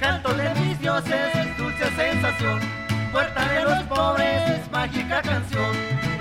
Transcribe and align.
Canto 0.00 0.34
de 0.34 0.54
mis 0.60 0.80
dioses, 0.80 1.56
dulce 1.58 1.90
sensación, 1.96 2.60
puerta 3.12 3.48
de 3.48 3.64
los 3.64 3.82
pobres, 3.84 4.70
mágica 4.70 5.22
canción. 5.22 5.72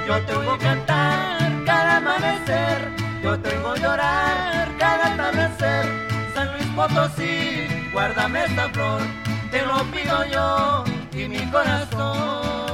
Yo 0.07 0.21
te 0.25 0.33
oigo 0.35 0.57
cantar 0.57 1.51
cada 1.65 1.97
amanecer 1.97 2.95
yo 3.25 3.39
tengo 3.39 3.75
llorar 3.75 4.69
cada 4.77 5.13
atardecer. 5.13 5.85
San 6.35 6.53
Luis 6.53 6.67
Potosí, 6.75 7.67
guárdame 7.91 8.45
esta 8.45 8.69
flor, 8.69 9.01
te 9.49 9.65
lo 9.65 9.83
pido 9.85 10.25
yo 10.25 10.83
y 11.11 11.27
mi 11.27 11.43
corazón. 11.49 12.64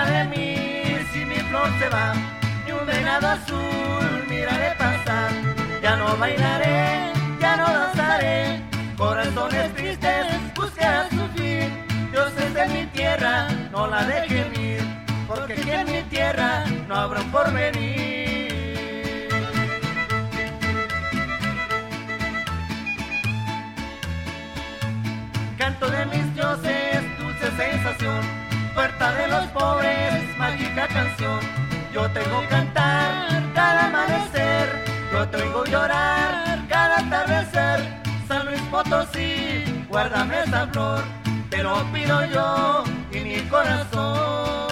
De 0.00 0.24
mí? 0.24 0.62
se 1.78 1.88
va, 1.90 2.14
y 2.66 2.72
un 2.72 2.86
venado 2.86 3.28
azul 3.28 4.24
miraré 4.28 4.74
pasar. 4.78 5.30
Ya 5.82 5.96
no 5.96 6.16
bailaré, 6.16 7.12
ya 7.38 7.56
no 7.56 7.64
danzaré, 7.64 8.62
corazones 8.96 9.74
tristes 9.74 10.26
buscarán 10.54 11.10
su 11.10 11.28
fin. 11.36 11.68
Dioses 12.10 12.54
de 12.54 12.68
mi 12.68 12.86
tierra, 12.86 13.48
no 13.70 13.86
la 13.86 14.04
dejen 14.04 14.60
ir, 14.60 14.82
porque 15.28 15.52
aquí 15.52 15.70
en 15.70 15.92
mi 15.92 16.02
tierra 16.04 16.64
no 16.88 16.94
habrá 16.94 17.20
un 17.20 17.30
porvenir. 17.30 19.28
Canto 25.58 25.90
de 25.90 26.06
mis 26.06 26.34
dioses, 26.34 27.02
dulce 27.18 27.50
sensación 27.56 28.41
puerta 28.74 29.12
de 29.14 29.28
los 29.28 29.46
pobres, 29.48 30.36
mágica 30.36 30.88
canción. 30.88 31.40
Yo 31.92 32.10
tengo 32.10 32.42
cantar 32.48 33.42
cada 33.54 33.86
amanecer, 33.86 34.84
yo 35.12 35.28
tengo 35.28 35.64
llorar 35.64 36.66
cada 36.68 36.98
atardecer. 36.98 38.02
San 38.26 38.46
Luis 38.46 38.60
Potosí, 38.70 39.84
guárdame 39.88 40.40
esa 40.42 40.66
flor, 40.68 41.02
te 41.50 41.62
lo 41.62 41.84
pido 41.92 42.24
yo 42.26 42.84
y 43.12 43.20
mi 43.20 43.40
corazón. 43.48 44.71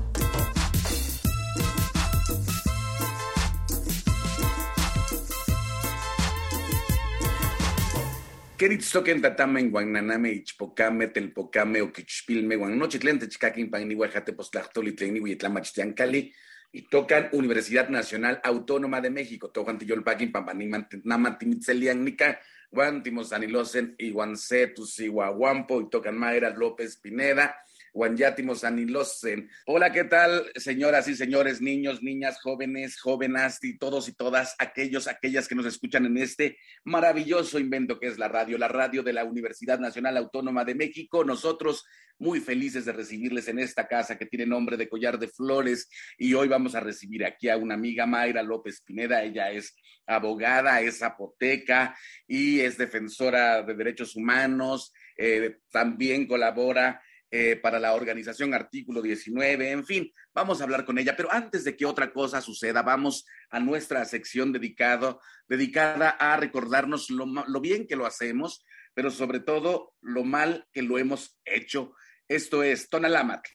Queritztoquen 8.61 9.23
tatame 9.23 9.63
guananame 9.73 10.29
ichpocame 10.37 11.07
telpocame 11.07 11.81
oquichpilme 11.81 12.55
guanochitlen 12.61 13.17
techcaquin 13.17 13.71
pagni 13.71 13.95
guajate 13.95 14.33
postlachtoli 14.37 14.91
tleni 14.93 15.19
huitlamachtiancali 15.19 16.31
y 16.71 16.81
tocan 16.83 17.29
Universidad 17.31 17.89
Nacional 17.89 18.39
Autónoma 18.43 19.01
de 19.01 19.09
México. 19.09 19.49
Tocan 19.49 19.79
tiyolpaquin 19.79 20.31
pampanimantimitzelliannica 20.31 22.39
guantimos 22.69 23.33
anilosen 23.33 23.95
y 23.97 24.11
guancetus 24.11 24.99
y 24.99 25.07
guaguampo 25.07 25.81
y 25.81 25.89
tocan 25.89 26.15
Mayra 26.15 26.51
López 26.51 26.97
Pineda. 26.97 27.55
Guanyátimos 27.93 28.63
Anilosen. 28.63 29.49
Hola, 29.65 29.91
¿qué 29.91 30.05
tal, 30.05 30.49
señoras 30.55 31.09
y 31.09 31.15
señores, 31.15 31.61
niños, 31.61 32.01
niñas, 32.01 32.39
jóvenes, 32.41 32.99
jóvenes 32.99 33.59
y 33.63 33.77
todos 33.77 34.07
y 34.07 34.13
todas 34.13 34.55
aquellos, 34.59 35.07
aquellas 35.07 35.47
que 35.47 35.55
nos 35.55 35.65
escuchan 35.65 36.05
en 36.05 36.17
este 36.17 36.57
maravilloso 36.85 37.59
invento 37.59 37.99
que 37.99 38.07
es 38.07 38.17
la 38.17 38.29
radio, 38.29 38.57
la 38.57 38.69
radio 38.69 39.03
de 39.03 39.11
la 39.11 39.25
Universidad 39.25 39.77
Nacional 39.79 40.15
Autónoma 40.15 40.63
de 40.63 40.75
México. 40.75 41.25
Nosotros 41.25 41.83
muy 42.17 42.39
felices 42.39 42.85
de 42.85 42.93
recibirles 42.93 43.47
en 43.49 43.59
esta 43.59 43.87
casa 43.87 44.17
que 44.17 44.25
tiene 44.25 44.45
nombre 44.45 44.77
de 44.77 44.87
Collar 44.87 45.19
de 45.19 45.27
Flores 45.27 45.89
y 46.17 46.33
hoy 46.33 46.47
vamos 46.47 46.75
a 46.75 46.79
recibir 46.79 47.25
aquí 47.25 47.49
a 47.49 47.57
una 47.57 47.73
amiga, 47.73 48.05
Mayra 48.05 48.41
López 48.41 48.81
Pineda. 48.85 49.23
Ella 49.23 49.51
es 49.51 49.75
abogada, 50.05 50.79
es 50.81 50.99
zapoteca 50.99 51.97
y 52.27 52.61
es 52.61 52.77
defensora 52.77 53.63
de 53.63 53.73
derechos 53.73 54.15
humanos. 54.15 54.93
Eh, 55.17 55.57
también 55.71 56.27
colabora 56.27 57.01
eh, 57.31 57.55
para 57.55 57.79
la 57.79 57.93
organización 57.93 58.53
Artículo 58.53 59.01
19, 59.01 59.71
en 59.71 59.85
fin, 59.85 60.13
vamos 60.33 60.59
a 60.59 60.65
hablar 60.65 60.85
con 60.85 60.99
ella, 60.99 61.15
pero 61.15 61.31
antes 61.31 61.63
de 61.63 61.77
que 61.77 61.85
otra 61.85 62.11
cosa 62.11 62.41
suceda, 62.41 62.81
vamos 62.81 63.25
a 63.49 63.59
nuestra 63.61 64.03
sección 64.03 64.51
dedicado, 64.51 65.21
dedicada 65.47 66.09
a 66.09 66.35
recordarnos 66.35 67.09
lo, 67.09 67.25
lo 67.25 67.61
bien 67.61 67.87
que 67.87 67.95
lo 67.95 68.05
hacemos, 68.05 68.65
pero 68.93 69.11
sobre 69.11 69.39
todo 69.39 69.95
lo 70.01 70.25
mal 70.25 70.67
que 70.73 70.81
lo 70.81 70.97
hemos 70.97 71.39
hecho. 71.45 71.93
Esto 72.27 72.63
es 72.63 72.89
Tonalámatl. 72.89 73.49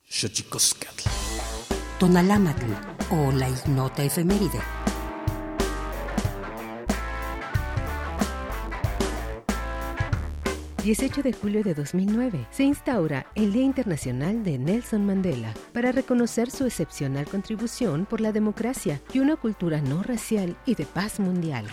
Tonalámatl 1.98 2.72
o 3.10 3.33
la 3.33 3.48
ignota 3.48 4.04
efeméride. 4.04 4.85
18 10.86 11.24
de 11.24 11.33
julio 11.33 11.65
de 11.65 11.74
2009 11.74 12.47
se 12.53 12.62
instaura 12.62 13.27
el 13.34 13.53
Día 13.53 13.65
Internacional 13.65 14.44
de 14.44 14.56
Nelson 14.56 15.04
Mandela 15.04 15.53
para 15.72 15.91
reconocer 15.91 16.48
su 16.48 16.65
excepcional 16.65 17.27
contribución 17.27 18.06
por 18.06 18.21
la 18.21 18.30
democracia 18.30 19.00
y 19.12 19.18
una 19.18 19.34
cultura 19.34 19.80
no 19.80 20.04
racial 20.04 20.56
y 20.65 20.77
de 20.77 20.86
paz 20.86 21.18
mundial. 21.18 21.66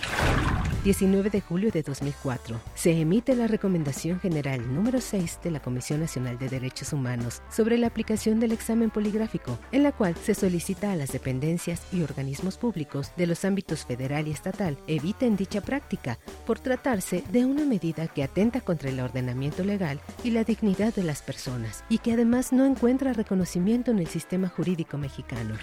19 0.84 1.30
de 1.30 1.40
julio 1.40 1.72
de 1.72 1.82
2004, 1.82 2.60
se 2.76 3.00
emite 3.00 3.36
la 3.36 3.48
Recomendación 3.48 4.20
General 4.20 4.62
número 4.74 5.00
6 5.00 5.40
de 5.42 5.52
la 5.52 5.62
Comisión 5.62 6.02
Nacional 6.02 6.38
de 6.38 6.50
Derechos 6.50 6.92
Humanos 6.92 7.42
sobre 7.50 7.78
la 7.78 7.88
aplicación 7.88 8.42
del 8.42 8.52
examen 8.52 8.90
poligráfico, 8.90 9.58
en 9.72 9.84
la 9.84 9.94
cual 9.94 10.14
se 10.22 10.36
solicita 10.36 10.92
a 10.92 10.98
las 10.98 11.14
dependencias 11.14 11.84
y 11.94 12.02
organismos 12.02 12.58
públicos 12.58 13.14
de 13.16 13.28
los 13.28 13.46
ámbitos 13.46 13.86
federal 13.86 14.28
y 14.28 14.32
estatal 14.32 14.78
eviten 14.88 15.38
dicha 15.38 15.62
práctica 15.62 16.20
por 16.46 16.60
tratarse 16.60 17.24
de 17.32 17.46
una 17.46 17.64
medida 17.64 18.08
que 18.08 18.24
atenta 18.24 18.60
contra 18.60 18.90
el 18.90 19.00
ordenamiento 19.00 19.64
legal 19.64 20.02
y 20.26 20.32
la 20.32 20.44
dignidad 20.44 20.94
de 20.94 21.04
las 21.04 21.22
personas 21.22 21.86
y 21.88 22.00
que 22.00 22.12
además 22.12 22.52
no 22.52 22.66
encuentra 22.66 23.14
reconocimiento 23.14 23.92
en 23.92 24.00
el 24.00 24.08
sistema 24.08 24.50
jurídico 24.50 24.98
mexicano. 24.98 25.56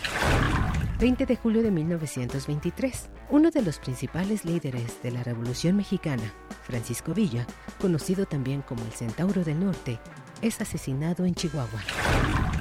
20 1.01 1.25
de 1.25 1.35
julio 1.35 1.63
de 1.63 1.71
1923, 1.71 3.09
uno 3.31 3.51
de 3.51 3.63
los 3.63 3.79
principales 3.79 4.45
líderes 4.45 5.03
de 5.03 5.11
la 5.11 5.23
Revolución 5.23 5.75
Mexicana, 5.75 6.35
Francisco 6.63 7.15
Villa, 7.15 7.47
conocido 7.81 8.27
también 8.27 8.61
como 8.61 8.85
el 8.85 8.93
Centauro 8.93 9.43
del 9.43 9.61
Norte, 9.61 9.99
es 10.43 10.61
asesinado 10.61 11.25
en 11.25 11.35
Chihuahua. 11.35 11.81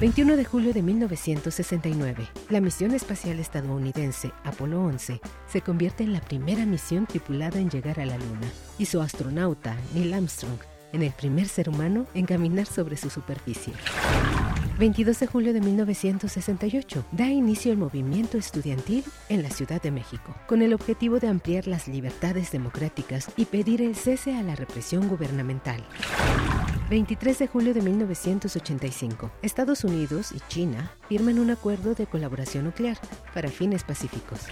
21 0.00 0.38
de 0.38 0.44
julio 0.46 0.72
de 0.72 0.80
1969, 0.80 2.28
la 2.48 2.62
misión 2.62 2.92
espacial 2.94 3.38
estadounidense 3.40 4.32
Apolo 4.44 4.84
11 4.84 5.20
se 5.46 5.60
convierte 5.60 6.04
en 6.04 6.14
la 6.14 6.22
primera 6.22 6.64
misión 6.64 7.04
tripulada 7.04 7.58
en 7.58 7.68
llegar 7.68 8.00
a 8.00 8.06
la 8.06 8.16
Luna 8.16 8.50
y 8.78 8.86
su 8.86 9.02
astronauta 9.02 9.76
Neil 9.92 10.14
Armstrong 10.14 10.60
en 10.94 11.02
el 11.02 11.12
primer 11.12 11.46
ser 11.46 11.68
humano 11.68 12.06
en 12.14 12.24
caminar 12.24 12.64
sobre 12.64 12.96
su 12.96 13.10
superficie. 13.10 13.74
22 14.80 15.20
de 15.20 15.26
julio 15.26 15.52
de 15.52 15.60
1968 15.60 17.04
da 17.12 17.26
inicio 17.26 17.70
el 17.70 17.76
movimiento 17.76 18.38
estudiantil 18.38 19.04
en 19.28 19.42
la 19.42 19.50
Ciudad 19.50 19.82
de 19.82 19.90
México, 19.90 20.34
con 20.46 20.62
el 20.62 20.72
objetivo 20.72 21.20
de 21.20 21.28
ampliar 21.28 21.66
las 21.66 21.86
libertades 21.86 22.50
democráticas 22.50 23.30
y 23.36 23.44
pedir 23.44 23.82
el 23.82 23.94
cese 23.94 24.34
a 24.34 24.42
la 24.42 24.56
represión 24.56 25.06
gubernamental. 25.06 25.84
23 26.88 27.40
de 27.40 27.46
julio 27.46 27.74
de 27.74 27.82
1985, 27.82 29.30
Estados 29.42 29.84
Unidos 29.84 30.32
y 30.32 30.40
China 30.48 30.92
firman 31.10 31.38
un 31.38 31.50
acuerdo 31.50 31.94
de 31.94 32.06
colaboración 32.06 32.64
nuclear 32.64 32.96
para 33.34 33.50
fines 33.50 33.84
pacíficos. 33.84 34.46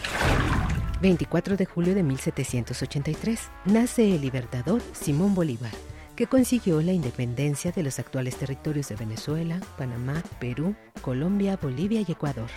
24 1.01 1.57
de 1.57 1.65
julio 1.65 1.95
de 1.95 2.03
1783, 2.03 3.49
nace 3.65 4.15
el 4.15 4.21
libertador 4.21 4.83
Simón 4.93 5.35
Bolívar 5.35 5.73
que 6.19 6.26
consiguió 6.26 6.82
la 6.82 6.93
independencia 6.93 7.70
de 7.70 7.85
los 7.85 8.00
actuales 8.00 8.35
territorios 8.35 8.88
de 8.88 8.97
Venezuela, 8.97 9.61
Panamá, 9.76 10.20
Perú, 10.41 10.75
Colombia, 11.00 11.56
Bolivia 11.62 12.00
y 12.00 12.11
Ecuador. 12.11 12.49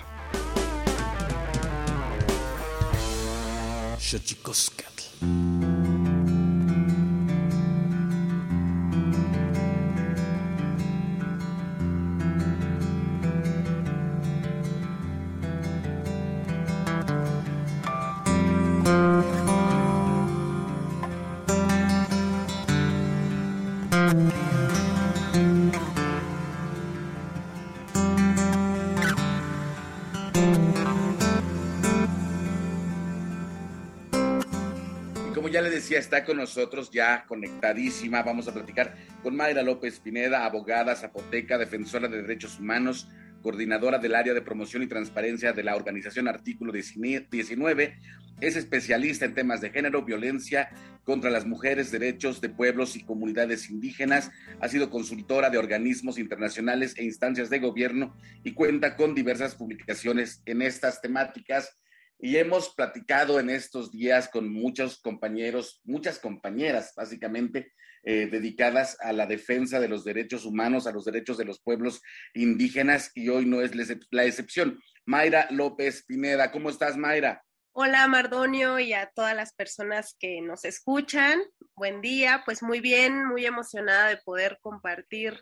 Está 35.54 36.24
con 36.24 36.38
nosotros 36.38 36.90
ya 36.92 37.26
conectadísima. 37.28 38.24
Vamos 38.24 38.48
a 38.48 38.54
platicar 38.54 38.96
con 39.22 39.36
Mayra 39.36 39.62
López 39.62 40.00
Pineda, 40.00 40.46
abogada 40.46 40.96
zapoteca, 40.96 41.58
defensora 41.58 42.08
de 42.08 42.22
derechos 42.22 42.58
humanos, 42.58 43.10
coordinadora 43.42 43.98
del 43.98 44.16
área 44.16 44.34
de 44.34 44.42
promoción 44.42 44.82
y 44.82 44.88
transparencia 44.88 45.52
de 45.52 45.64
la 45.64 45.76
organización 45.76 46.30
Artículo 46.30 46.72
19. 46.72 48.00
Es 48.40 48.56
especialista 48.56 49.26
en 49.26 49.36
temas 49.36 49.60
de 49.60 49.72
género, 49.72 50.06
violencia 50.06 50.70
contra 51.04 51.30
las 51.30 51.46
mujeres, 51.46 51.92
derechos 51.92 52.40
de 52.40 52.48
pueblos 52.48 52.96
y 52.96 53.04
comunidades 53.04 53.70
indígenas. 53.70 54.32
Ha 54.62 54.70
sido 54.70 54.90
consultora 54.90 55.50
de 55.50 55.58
organismos 55.58 56.18
internacionales 56.18 56.94
e 56.98 57.04
instancias 57.04 57.50
de 57.50 57.60
gobierno 57.60 58.16
y 58.46 58.54
cuenta 58.54 58.96
con 58.96 59.14
diversas 59.14 59.56
publicaciones 59.56 60.42
en 60.46 60.62
estas 60.62 61.02
temáticas 61.02 61.78
y 62.22 62.38
hemos 62.38 62.74
platicado 62.76 63.40
en 63.40 63.50
estos 63.50 63.92
días 63.92 64.30
con 64.30 64.48
muchos 64.48 65.02
compañeros, 65.02 65.82
muchas 65.84 66.20
compañeras 66.20 66.94
básicamente, 66.96 67.74
eh, 68.04 68.28
dedicadas 68.28 68.98
a 69.02 69.12
la 69.12 69.26
defensa 69.26 69.80
de 69.80 69.88
los 69.88 70.04
derechos 70.04 70.46
humanos, 70.46 70.86
a 70.86 70.92
los 70.92 71.06
derechos 71.06 71.38
de 71.38 71.46
los 71.46 71.60
pueblos 71.60 72.02
indígenas 72.36 73.12
y 73.16 73.30
hoy 73.30 73.46
no 73.46 73.62
es 73.62 73.72
la 74.12 74.24
excepción. 74.26 74.80
Mayra 75.06 75.48
López 75.50 76.06
Pineda, 76.06 76.52
¿cómo 76.52 76.70
estás 76.70 76.96
Mayra? 76.96 77.44
Hola 77.74 78.08
Mardonio 78.08 78.80
y 78.80 78.94
a 78.94 79.10
todas 79.16 79.36
las 79.36 79.54
personas 79.54 80.16
que 80.20 80.42
nos 80.42 80.64
escuchan. 80.64 81.42
Buen 81.76 82.02
día, 82.02 82.44
pues 82.46 82.62
muy 82.62 82.82
bien, 82.82 83.26
muy 83.26 83.46
emocionada 83.46 84.10
de 84.10 84.18
poder 84.18 84.60
compartir 84.62 85.42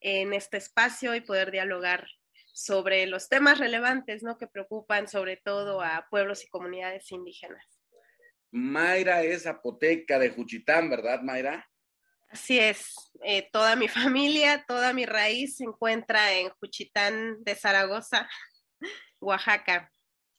en 0.00 0.32
este 0.32 0.56
espacio 0.56 1.14
y 1.14 1.20
poder 1.20 1.52
dialogar 1.52 2.08
sobre 2.56 3.06
los 3.06 3.28
temas 3.28 3.58
relevantes 3.58 4.22
¿no? 4.22 4.38
que 4.38 4.46
preocupan 4.46 5.08
sobre 5.08 5.36
todo 5.36 5.82
a 5.82 6.06
pueblos 6.08 6.42
y 6.42 6.48
comunidades 6.48 7.12
indígenas. 7.12 7.62
Mayra 8.50 9.22
es 9.22 9.46
apoteca 9.46 10.18
de 10.18 10.30
Juchitán, 10.30 10.88
¿verdad, 10.88 11.20
Mayra? 11.20 11.68
Así 12.30 12.58
es, 12.58 12.94
eh, 13.22 13.46
toda 13.52 13.76
mi 13.76 13.88
familia, 13.88 14.64
toda 14.66 14.94
mi 14.94 15.04
raíz 15.04 15.56
se 15.56 15.64
encuentra 15.64 16.32
en 16.32 16.48
Juchitán 16.48 17.44
de 17.44 17.54
Zaragoza, 17.54 18.26
Oaxaca 19.20 19.92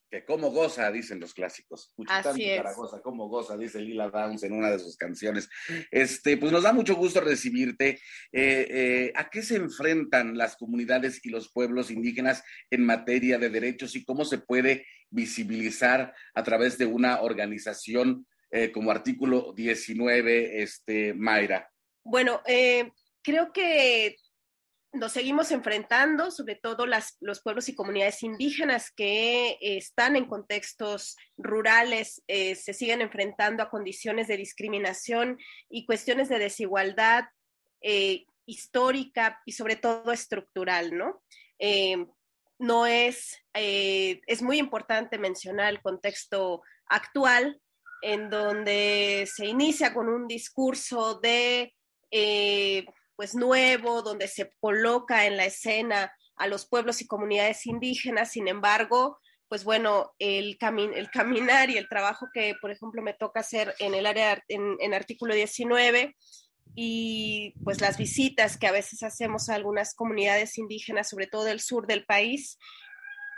que 0.09 0.23
como 0.23 0.51
goza, 0.51 0.89
dicen 0.91 1.19
los 1.19 1.33
clásicos. 1.33 1.93
Así 2.07 2.49
es. 2.49 2.57
Zaragoza, 2.57 3.01
como 3.01 3.27
goza, 3.27 3.57
dice 3.57 3.79
Lila 3.79 4.09
Downs 4.09 4.43
en 4.43 4.53
una 4.53 4.71
de 4.71 4.79
sus 4.79 4.95
canciones. 4.95 5.49
Este, 5.91 6.37
pues 6.37 6.51
nos 6.51 6.63
da 6.63 6.71
mucho 6.71 6.95
gusto 6.95 7.19
recibirte. 7.19 7.99
Eh, 8.31 8.67
eh, 8.69 9.13
¿A 9.15 9.29
qué 9.29 9.41
se 9.41 9.57
enfrentan 9.57 10.37
las 10.37 10.55
comunidades 10.55 11.23
y 11.25 11.29
los 11.29 11.51
pueblos 11.51 11.91
indígenas 11.91 12.43
en 12.69 12.85
materia 12.85 13.37
de 13.37 13.49
derechos 13.49 13.95
y 13.95 14.05
cómo 14.05 14.23
se 14.23 14.37
puede 14.37 14.85
visibilizar 15.09 16.13
a 16.33 16.43
través 16.43 16.77
de 16.77 16.85
una 16.85 17.21
organización 17.21 18.25
eh, 18.49 18.71
como 18.71 18.91
artículo 18.91 19.53
19, 19.55 20.61
este, 20.61 21.13
Mayra? 21.13 21.69
Bueno, 22.03 22.41
creo 23.21 23.51
que 23.51 24.15
nos 24.97 25.13
seguimos 25.13 25.51
enfrentando, 25.51 26.31
sobre 26.31 26.55
todo 26.55 26.85
los 26.85 27.41
pueblos 27.41 27.69
y 27.69 27.75
comunidades 27.75 28.23
indígenas 28.23 28.91
que 28.91 29.51
eh, 29.51 29.77
están 29.77 30.15
en 30.15 30.25
contextos 30.25 31.15
rurales, 31.37 32.23
eh, 32.27 32.55
se 32.55 32.73
siguen 32.73 33.01
enfrentando 33.01 33.63
a 33.63 33.69
condiciones 33.69 34.27
de 34.27 34.37
discriminación 34.37 35.37
y 35.69 35.85
cuestiones 35.85 36.29
de 36.29 36.39
desigualdad 36.39 37.25
eh, 37.81 38.25
histórica 38.45 39.41
y 39.45 39.53
sobre 39.53 39.75
todo 39.75 40.11
estructural, 40.11 40.95
¿no? 40.97 41.21
no 42.59 42.85
es, 42.85 43.43
es 43.53 44.41
muy 44.41 44.57
importante 44.59 45.17
mencionar 45.17 45.69
el 45.69 45.81
contexto 45.81 46.61
actual 46.87 47.59
en 48.01 48.29
donde 48.29 49.27
se 49.31 49.47
inicia 49.47 49.93
con 49.93 50.07
un 50.07 50.27
discurso 50.27 51.19
de 51.19 51.73
pues 53.17 53.35
nuevo, 53.35 54.01
donde 54.01 54.29
se 54.29 54.53
coloca 54.61 55.25
en 55.25 55.35
la 55.35 55.43
escena 55.43 56.13
a 56.37 56.47
los 56.47 56.65
pueblos 56.65 57.01
y 57.01 57.07
comunidades 57.07 57.65
indígenas, 57.65 58.31
sin 58.31 58.47
embargo, 58.47 59.19
pues 59.49 59.65
bueno, 59.65 60.13
el, 60.19 60.57
el 60.95 61.09
caminar 61.09 61.69
y 61.69 61.77
el 61.77 61.89
trabajo 61.89 62.27
que, 62.33 62.53
por 62.61 62.71
ejemplo, 62.71 63.01
me 63.01 63.13
toca 63.13 63.41
hacer 63.41 63.73
en 63.79 63.95
el 63.95 64.05
área, 64.05 64.41
en 64.47 64.93
artículo 64.93 65.33
19, 65.33 66.15
y 66.75 67.53
pues 67.63 67.81
las 67.81 67.97
visitas 67.97 68.57
que 68.57 68.67
a 68.67 68.71
veces 68.71 69.01
hacemos 69.01 69.49
a 69.49 69.55
algunas 69.55 69.95
comunidades 69.95 70.57
indígenas, 70.59 71.09
sobre 71.09 71.25
todo 71.25 71.43
del 71.43 71.59
sur 71.59 71.87
del 71.87 72.05
país, 72.05 72.59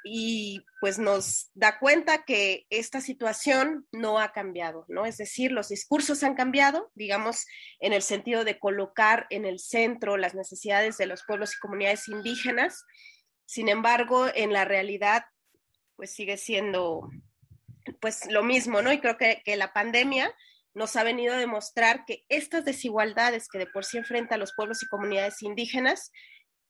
y 0.04 0.66
pues 0.80 1.00
nos 1.00 1.50
da 1.54 1.80
cuenta 1.80 2.24
que 2.24 2.66
esta 2.70 3.02
situación 3.02 3.88
no 3.92 4.20
ha 4.20 4.32
cambiado, 4.32 4.86
¿no? 4.88 5.06
Es 5.06 5.18
decir, 5.18 5.52
los 5.52 5.70
discursos 5.70 6.24
han 6.24 6.36
cambiado, 6.36 6.92
digamos, 6.96 7.46
en 7.80 7.94
el 7.94 8.02
sentido 8.02 8.44
de 8.44 8.60
colocar 8.60 9.28
en 9.30 9.46
el 9.46 9.60
centro 9.60 10.18
las 10.18 10.36
necesidades 10.36 10.98
de 10.98 11.06
los 11.06 11.24
pueblos 11.24 11.54
y 11.54 11.60
comunidades 11.60 12.08
indígenas. 12.08 12.86
Sin 13.46 13.70
embargo, 13.70 14.28
en 14.34 14.54
la 14.54 14.66
realidad, 14.66 15.24
pues 15.96 16.14
sigue 16.14 16.38
siendo 16.38 17.10
pues 18.00 18.30
lo 18.30 18.44
mismo, 18.44 18.82
¿no? 18.82 18.94
Y 18.94 19.00
creo 19.00 19.18
que, 19.18 19.42
que 19.44 19.58
la 19.58 19.74
pandemia 19.74 20.34
nos 20.74 20.96
ha 20.96 21.04
venido 21.04 21.34
a 21.34 21.40
demostrar 21.40 22.06
que 22.06 22.26
estas 22.30 22.64
desigualdades 22.64 23.48
que 23.50 23.58
de 23.58 23.68
por 23.68 23.86
sí 23.86 23.98
enfrentan 23.98 24.40
los 24.40 24.54
pueblos 24.54 24.84
y 24.84 24.88
comunidades 24.88 25.42
indígenas 25.42 26.12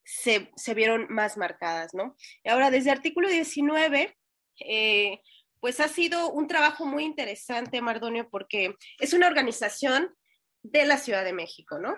se, 0.10 0.74
vieron 0.74 1.08
más 1.10 1.38
marcadas, 1.38 1.94
¿no? 1.94 2.16
Y 2.44 2.50
ahora, 2.50 2.72
desde 2.72 2.92
artículo 2.92 3.30
19, 3.30 4.18
eh, 4.62 5.22
pues 5.60 5.80
ha 5.80 5.88
sido 5.88 6.32
un 6.32 6.48
trabajo 6.48 6.86
muy 6.86 7.04
interesante, 7.04 7.82
Mardonio, 7.82 8.30
porque 8.30 8.76
es 9.00 9.14
una 9.14 9.28
organización 9.28 10.16
de 10.64 10.86
la 10.86 10.98
Ciudad 10.98 11.24
de 11.24 11.34
México, 11.34 11.80
¿no? 11.80 11.96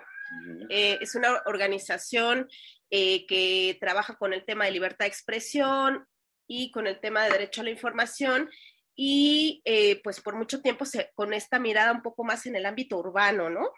Eh, 0.70 0.98
es 1.02 1.16
una 1.16 1.42
organización 1.46 2.48
eh, 2.90 3.26
que 3.28 3.78
trabaja 3.80 4.16
con 4.16 4.34
el 4.34 4.46
tema 4.46 4.66
de 4.66 4.72
libertad 4.72 5.06
de 5.06 5.10
expresión 5.10 6.06
y 6.48 6.72
con 6.72 6.88
el 6.88 7.00
tema 7.00 7.24
de 7.24 7.32
derecho 7.32 7.62
a 7.62 7.64
la 7.66 7.70
información 7.72 8.50
y 8.96 9.62
eh, 9.66 10.02
pues 10.04 10.22
por 10.22 10.36
mucho 10.36 10.62
tiempo 10.62 10.86
con 11.16 11.34
esta 11.34 11.60
mirada 11.60 11.92
un 11.92 12.02
poco 12.02 12.24
más 12.24 12.46
en 12.46 12.56
el 12.56 12.66
ámbito 12.66 12.98
urbano, 12.98 13.50
¿no? 13.50 13.70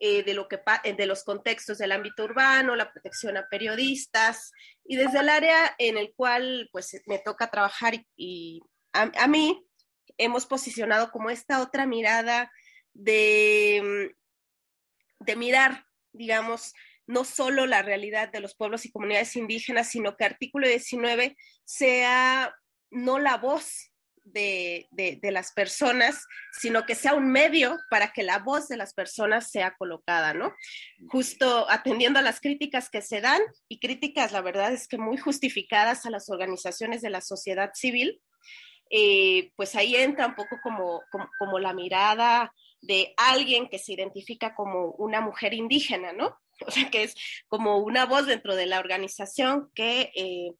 De, 0.00 0.32
lo 0.32 0.48
que, 0.48 0.58
de 0.96 1.06
los 1.06 1.24
contextos 1.24 1.78
del 1.78 1.92
ámbito 1.92 2.24
urbano, 2.24 2.74
la 2.74 2.90
protección 2.90 3.36
a 3.36 3.48
periodistas 3.48 4.50
y 4.84 4.96
desde 4.96 5.20
el 5.20 5.28
área 5.28 5.74
en 5.76 5.98
el 5.98 6.14
cual 6.14 6.70
pues 6.72 7.02
me 7.06 7.18
toca 7.18 7.50
trabajar 7.50 7.94
y, 8.16 8.62
a, 8.92 9.26
mí 9.28 9.64
hemos 10.16 10.46
posicionado 10.46 11.10
como 11.10 11.30
esta 11.30 11.60
otra 11.60 11.86
mirada 11.86 12.50
de, 12.92 14.14
de 15.20 15.36
mirar, 15.36 15.84
digamos, 16.12 16.72
no 17.06 17.24
solo 17.24 17.66
la 17.66 17.82
realidad 17.82 18.30
de 18.32 18.40
los 18.40 18.56
pueblos 18.56 18.84
y 18.86 18.90
comunidades 18.90 19.36
indígenas, 19.36 19.90
sino 19.90 20.16
que 20.16 20.24
artículo 20.24 20.66
19 20.66 21.36
sea 21.64 22.54
no 22.90 23.18
la 23.18 23.36
voz 23.36 23.89
de, 24.24 24.88
las 25.22 25.52
personas, 25.52 26.26
sino 26.52 26.84
que 26.84 26.94
sea 26.94 27.14
un 27.14 27.30
medio 27.30 27.78
para 27.90 28.12
que 28.12 28.22
la 28.22 28.38
voz 28.38 28.68
de 28.68 28.76
las 28.76 28.94
personas 28.94 29.50
sea 29.50 29.74
colocada, 29.76 30.34
¿no? 30.34 30.54
Justo 31.08 31.68
atendiendo 31.70 32.18
a 32.18 32.22
las 32.22 32.40
críticas 32.40 32.90
que 32.90 33.02
se 33.02 33.20
dan 33.20 33.40
y 33.68 33.78
críticas, 33.78 34.32
la 34.32 34.40
verdad 34.40 34.72
es 34.72 34.88
que 34.88 34.98
muy 34.98 35.16
justificadas 35.16 36.06
a 36.06 36.10
las 36.10 36.30
organizaciones 36.30 37.02
de 37.02 37.10
la 37.10 37.20
sociedad 37.20 37.70
civil, 37.74 38.20
eh, 38.90 39.52
pues 39.54 39.76
ahí 39.76 39.94
entra 39.94 40.26
un 40.26 40.34
poco 40.34 40.58
como, 40.62 41.00
como, 41.38 41.58
la 41.60 41.72
mirada 41.72 42.52
de 42.82 43.14
alguien 43.16 43.68
que 43.68 43.78
se 43.78 43.92
identifica 43.92 44.54
como 44.54 44.90
una 44.92 45.20
mujer 45.20 45.54
indígena, 45.54 46.12
¿no? 46.12 46.36
O 46.66 46.70
sea, 46.70 46.90
que 46.90 47.04
es 47.04 47.14
como 47.48 47.78
una 47.78 48.04
voz 48.04 48.26
dentro 48.26 48.54
de 48.54 48.66
la 48.66 48.80
organización 48.80 49.70
que, 49.74 50.12
eh, 50.14 50.50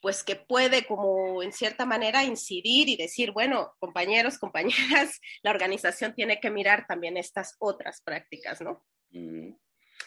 pues 0.00 0.24
que 0.24 0.36
puede 0.36 0.84
como 0.86 1.42
en 1.42 1.52
cierta 1.52 1.86
manera 1.86 2.24
incidir 2.24 2.88
y 2.88 2.96
decir, 2.96 3.32
bueno, 3.32 3.74
compañeros, 3.78 4.38
compañeras, 4.38 5.20
la 5.42 5.50
organización 5.50 6.14
tiene 6.14 6.40
que 6.40 6.50
mirar 6.50 6.86
también 6.86 7.16
estas 7.16 7.56
otras 7.58 8.00
prácticas, 8.02 8.60
¿no? 8.60 8.84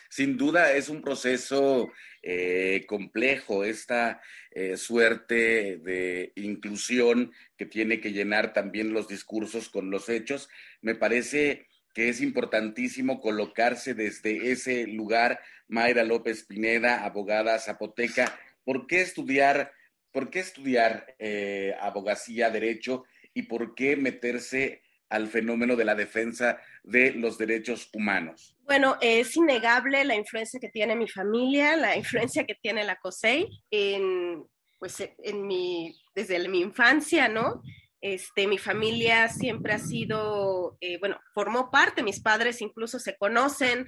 Sin 0.10 0.38
duda 0.38 0.74
es 0.74 0.90
un 0.90 1.02
proceso 1.02 1.92
eh, 2.22 2.86
complejo, 2.88 3.64
esta 3.64 4.22
eh, 4.52 4.78
suerte 4.78 5.78
de 5.78 6.32
inclusión 6.36 7.32
que 7.58 7.66
tiene 7.66 8.00
que 8.00 8.12
llenar 8.12 8.54
también 8.54 8.94
los 8.94 9.08
discursos 9.08 9.70
con 9.70 9.90
los 9.90 10.10
hechos. 10.10 10.50
Me 10.82 10.96
parece 10.96 11.68
que 11.94 12.10
es 12.10 12.22
importantísimo 12.22 13.20
colocarse 13.22 13.94
desde 13.94 14.52
ese 14.52 14.88
lugar. 14.88 15.40
Mayra 15.68 16.04
López 16.04 16.44
Pineda, 16.44 17.04
abogada 17.06 17.60
zapoteca, 17.60 18.40
¿por 18.64 18.88
qué 18.88 19.02
estudiar, 19.02 19.72
por 20.14 20.30
qué 20.30 20.40
estudiar 20.40 21.16
eh, 21.20 21.76
abogacía, 21.82 22.50
derecho 22.50 23.04
y 23.34 23.44
por 23.44 23.76
qué 23.76 23.98
meterse 23.98 24.82
al 25.10 25.28
fenómeno 25.28 25.76
de 25.76 25.86
la 25.86 25.96
defensa 25.96 26.60
de 26.84 27.12
los 27.12 27.38
derechos 27.38 27.90
humanos? 27.94 28.56
Bueno, 28.62 28.98
es 29.02 29.36
innegable 29.36 30.04
la 30.06 30.16
influencia 30.16 30.60
que 30.60 30.70
tiene 30.70 30.96
mi 30.96 31.10
familia, 31.10 31.76
la 31.76 31.98
influencia 31.98 32.46
que 32.46 32.56
tiene 32.56 32.84
la 32.84 32.96
COSEI 32.96 33.48
en, 33.70 34.46
pues, 34.80 35.04
en 35.18 35.46
mi, 35.46 35.96
desde 36.16 36.48
mi 36.48 36.62
infancia, 36.62 37.28
¿no? 37.28 37.62
Este, 38.02 38.48
mi 38.48 38.58
familia 38.58 39.30
siempre 39.30 39.74
ha 39.74 39.80
sido, 39.80 40.78
eh, 40.82 41.00
bueno, 41.00 41.18
formó 41.34 41.72
parte, 41.72 42.04
mis 42.04 42.20
padres 42.20 42.62
incluso 42.62 43.00
se 43.00 43.16
conocen, 43.16 43.88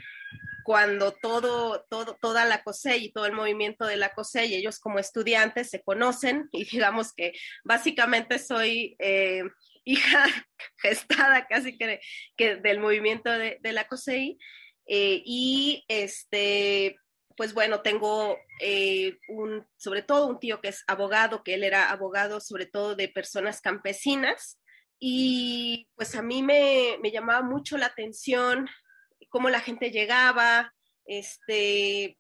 cuando 0.65 1.11
todo, 1.11 1.85
todo, 1.91 2.17
toda 2.19 2.43
la 2.43 2.63
COSEI 2.63 3.05
y 3.05 3.11
todo 3.11 3.27
el 3.27 3.33
movimiento 3.33 3.85
de 3.85 3.97
la 3.97 4.15
COSEI, 4.15 4.55
ellos 4.55 4.79
como 4.79 4.97
estudiantes 4.97 5.69
se 5.69 5.83
conocen 5.83 6.49
y 6.51 6.65
digamos 6.71 7.13
que 7.13 7.33
básicamente 7.63 8.39
soy 8.39 8.95
eh, 8.97 9.43
hija 9.83 10.25
gestada 10.77 11.45
casi 11.45 11.77
que, 11.77 11.99
que 12.35 12.55
del 12.55 12.79
movimiento 12.79 13.29
de, 13.31 13.59
la 13.61 13.87
COSEI. 13.87 14.39
Eh, 14.87 15.21
y 15.23 15.85
este, 15.87 16.97
pues 17.37 17.53
bueno, 17.53 17.81
tengo 17.81 18.35
eh, 18.59 19.19
un, 19.29 19.67
sobre 19.77 20.01
todo 20.01 20.25
un 20.25 20.39
tío 20.39 20.61
que 20.61 20.69
es 20.69 20.83
abogado, 20.87 21.43
que 21.43 21.53
él 21.53 21.63
era 21.63 21.91
abogado 21.91 22.39
sobre 22.41 22.65
todo 22.65 22.95
de 22.95 23.07
personas 23.07 23.61
campesinas. 23.61 24.59
Y 24.97 25.89
pues 25.93 26.15
a 26.15 26.23
mí 26.23 26.41
me, 26.41 26.97
me 27.03 27.11
llamaba 27.11 27.43
mucho 27.43 27.77
la 27.77 27.85
atención 27.85 28.67
cómo 29.29 29.49
la 29.49 29.59
gente 29.59 29.91
llegaba, 29.91 30.73
este, 31.05 32.17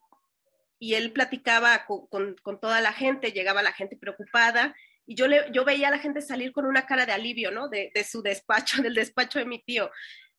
y 0.79 0.93
él 0.93 1.11
platicaba 1.11 1.85
con, 1.85 2.07
con, 2.07 2.35
con, 2.41 2.59
toda 2.59 2.81
la 2.81 2.93
gente, 2.93 3.31
llegaba 3.31 3.63
la 3.63 3.73
gente 3.73 3.97
preocupada 3.97 4.75
y 5.07 5.15
yo, 5.15 5.27
le, 5.27 5.45
yo 5.51 5.63
veía 5.65 5.89
a 5.89 5.91
la 5.91 5.99
gente 5.99 6.21
salir 6.21 6.51
con 6.51 6.65
una 6.65 6.85
cara 6.85 7.05
de 7.05 7.11
alivio, 7.11 7.51
¿no? 7.51 7.69
De, 7.69 7.91
de 7.93 8.03
su 8.03 8.21
despacho, 8.21 8.81
del 8.81 8.95
despacho 8.95 9.39
de 9.39 9.45
mi 9.45 9.59
tío. 9.59 9.91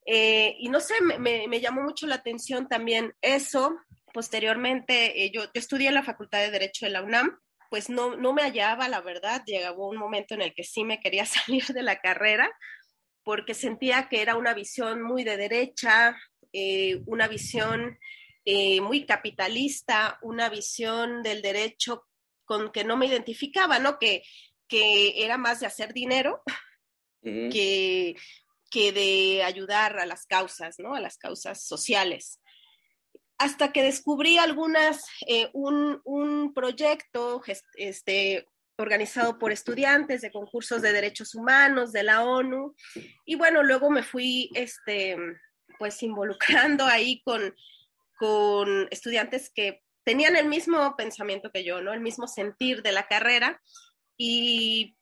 Eh, 0.04 0.56
y 0.58 0.68
no 0.68 0.80
sé, 0.80 0.94
me, 1.00 1.48
me, 1.48 1.60
llamó 1.60 1.82
mucho 1.82 2.06
la 2.06 2.16
atención 2.16 2.68
también 2.68 3.14
eso. 3.20 3.76
Posteriormente, 4.12 5.24
eh, 5.24 5.30
yo, 5.32 5.44
yo, 5.44 5.50
estudié 5.54 5.88
en 5.88 5.94
la 5.94 6.02
Facultad 6.02 6.40
de 6.40 6.50
Derecho 6.50 6.86
de 6.86 6.92
la 6.92 7.02
UNAM, 7.02 7.38
pues 7.70 7.90
no, 7.90 8.16
no 8.16 8.32
me 8.32 8.42
hallaba, 8.42 8.88
la 8.88 9.00
verdad. 9.00 9.42
Llegaba 9.46 9.76
un 9.76 9.96
momento 9.96 10.34
en 10.34 10.42
el 10.42 10.54
que 10.54 10.64
sí 10.64 10.84
me 10.84 11.00
quería 11.00 11.26
salir 11.26 11.66
de 11.66 11.82
la 11.82 12.00
carrera, 12.00 12.50
porque 13.22 13.54
sentía 13.54 14.08
que 14.08 14.22
era 14.22 14.36
una 14.36 14.54
visión 14.54 15.02
muy 15.02 15.24
de 15.24 15.36
derecha, 15.36 16.16
eh, 16.52 17.02
una 17.06 17.28
visión 17.28 17.98
muy 18.80 19.04
capitalista, 19.06 20.20
una 20.22 20.48
visión 20.48 21.24
del 21.24 21.42
derecho 21.42 22.06
con 22.44 22.70
que 22.70 22.84
no 22.84 22.96
me 22.96 23.06
identificaba, 23.06 23.80
¿no? 23.80 23.98
Que 23.98 24.22
que 24.68 25.24
era 25.24 25.38
más 25.38 25.60
de 25.60 25.66
hacer 25.66 25.92
dinero 25.92 26.42
que, 27.22 28.14
que 28.70 28.92
de 28.92 29.42
ayudar 29.42 29.98
a 29.98 30.06
las 30.06 30.26
causas, 30.26 30.78
¿no? 30.78 30.94
A 30.94 31.00
las 31.00 31.18
causas 31.18 31.64
sociales. 31.64 32.40
Hasta 33.38 33.72
que 33.72 33.82
descubrí 33.82 34.38
algunas, 34.38 35.04
eh, 35.26 35.50
un, 35.52 36.00
un, 36.04 36.54
proyecto 36.54 37.42
este, 37.74 38.48
organizado 38.76 39.38
por 39.38 39.52
estudiantes 39.52 40.22
de 40.22 40.30
concursos 40.30 40.82
de 40.82 40.92
derechos 40.92 41.34
humanos 41.34 41.92
de 41.92 42.04
la 42.04 42.22
ONU. 42.24 42.74
Y 43.24 43.34
bueno, 43.34 43.62
luego 43.62 43.90
me 43.90 44.02
fui, 44.04 44.50
este, 44.54 45.16
pues, 45.78 46.02
involucrando 46.02 46.84
ahí 46.84 47.22
con, 47.22 47.54
con 48.18 48.88
estudiantes 48.90 49.50
que 49.54 49.82
tenían 50.04 50.36
el 50.36 50.46
mismo 50.46 50.94
pensamiento 50.96 51.50
que 51.50 51.64
yo, 51.64 51.80
¿no? 51.80 51.92
El 51.92 52.00
mismo 52.00 52.28
sentir 52.28 52.82
de 52.82 52.92
la 52.92 53.08
carrera 53.08 53.60
y, 54.16 54.96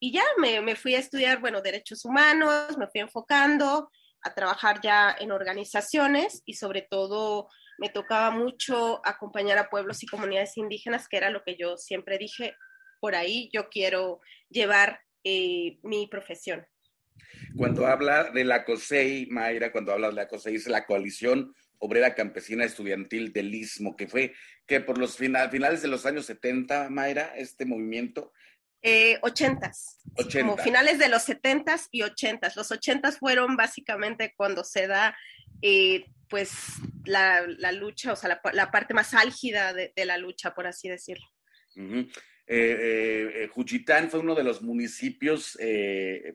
y 0.00 0.12
ya 0.12 0.24
me, 0.38 0.60
me, 0.60 0.76
fui 0.76 0.94
a 0.94 0.98
estudiar, 0.98 1.40
bueno, 1.40 1.60
derechos 1.60 2.04
humanos, 2.04 2.76
me 2.78 2.88
fui 2.88 3.00
enfocando 3.00 3.90
a 4.22 4.34
trabajar 4.34 4.80
ya 4.82 5.14
en 5.18 5.30
organizaciones 5.30 6.42
y 6.46 6.54
sobre 6.54 6.82
todo 6.82 7.48
me 7.78 7.90
tocaba 7.90 8.30
mucho 8.30 9.00
acompañar 9.04 9.58
a 9.58 9.68
pueblos 9.68 10.02
y 10.02 10.06
comunidades 10.06 10.56
indígenas, 10.56 11.08
que 11.08 11.18
era 11.18 11.30
lo 11.30 11.42
que 11.44 11.56
yo 11.56 11.76
siempre 11.76 12.18
dije, 12.18 12.56
por 13.00 13.14
ahí 13.14 13.50
yo 13.52 13.68
quiero 13.68 14.20
llevar 14.48 15.00
eh, 15.24 15.78
mi 15.82 16.06
profesión. 16.06 16.66
Cuando 17.56 17.86
habla 17.86 18.30
de 18.30 18.44
la 18.44 18.64
COSEI, 18.64 19.26
Mayra, 19.26 19.72
cuando 19.72 19.92
habla 19.92 20.08
de 20.08 20.14
la 20.14 20.28
COSEI, 20.28 20.56
es 20.56 20.66
la 20.66 20.84
Coalición 20.84 21.54
Obrera 21.78 22.14
Campesina 22.14 22.64
Estudiantil 22.64 23.32
del 23.32 23.54
Istmo, 23.54 23.96
que 23.96 24.08
fue 24.08 24.34
que 24.66 24.80
por 24.80 24.98
los 24.98 25.16
finales 25.16 25.82
de 25.82 25.88
los 25.88 26.06
años 26.06 26.26
70, 26.26 26.88
Mayra, 26.90 27.34
este 27.36 27.64
movimiento. 27.64 28.32
Eh, 28.82 29.18
80 29.22 29.72
como 30.32 30.56
finales 30.56 30.98
de 30.98 31.08
los 31.08 31.22
70 31.22 31.76
y 31.90 32.02
80 32.02 32.52
Los 32.54 32.70
80 32.70 33.12
fueron 33.12 33.56
básicamente 33.56 34.32
cuando 34.36 34.64
se 34.64 34.86
da 34.86 35.16
eh, 35.62 36.04
pues 36.28 36.50
la, 37.04 37.42
lucha, 37.72 38.12
o 38.12 38.16
sea, 38.16 38.40
la, 38.52 38.70
parte 38.70 38.94
más 38.94 39.14
álgida 39.14 39.72
de, 39.72 39.92
la 40.04 40.18
lucha, 40.18 40.54
por 40.54 40.66
así 40.66 40.88
decirlo. 40.88 41.24
Eh, 41.76 41.82
eh, 41.82 42.08
eh, 42.46 43.48
Juchitán 43.52 44.10
fue 44.10 44.20
uno 44.20 44.34
de 44.34 44.44
los 44.44 44.62
municipios, 44.62 45.58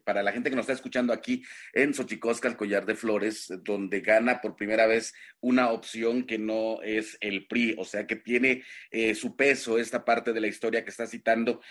para 0.03 0.23
la 0.23 0.31
gente 0.31 0.49
que 0.49 0.55
nos 0.55 0.63
está 0.63 0.73
escuchando 0.73 1.13
aquí, 1.13 1.43
en 1.73 1.93
Xochicosca, 1.93 2.47
el 2.47 2.55
Collar 2.55 2.85
de 2.85 2.95
Flores, 2.95 3.51
donde 3.63 4.01
gana 4.01 4.41
por 4.41 4.55
primera 4.55 4.87
vez 4.87 5.13
una 5.39 5.69
opción 5.69 6.23
que 6.23 6.37
no 6.37 6.81
es 6.81 7.17
el 7.21 7.47
PRI, 7.47 7.75
o 7.77 7.85
sea, 7.85 8.07
que 8.07 8.15
tiene 8.15 8.63
su 9.15 9.35
peso 9.35 9.77
esta 9.77 10.03
parte 10.03 10.33
de 10.33 10.41
la 10.41 10.47
historia 10.47 10.83
que 10.83 10.89
está 10.89 11.07
citando 11.07 11.61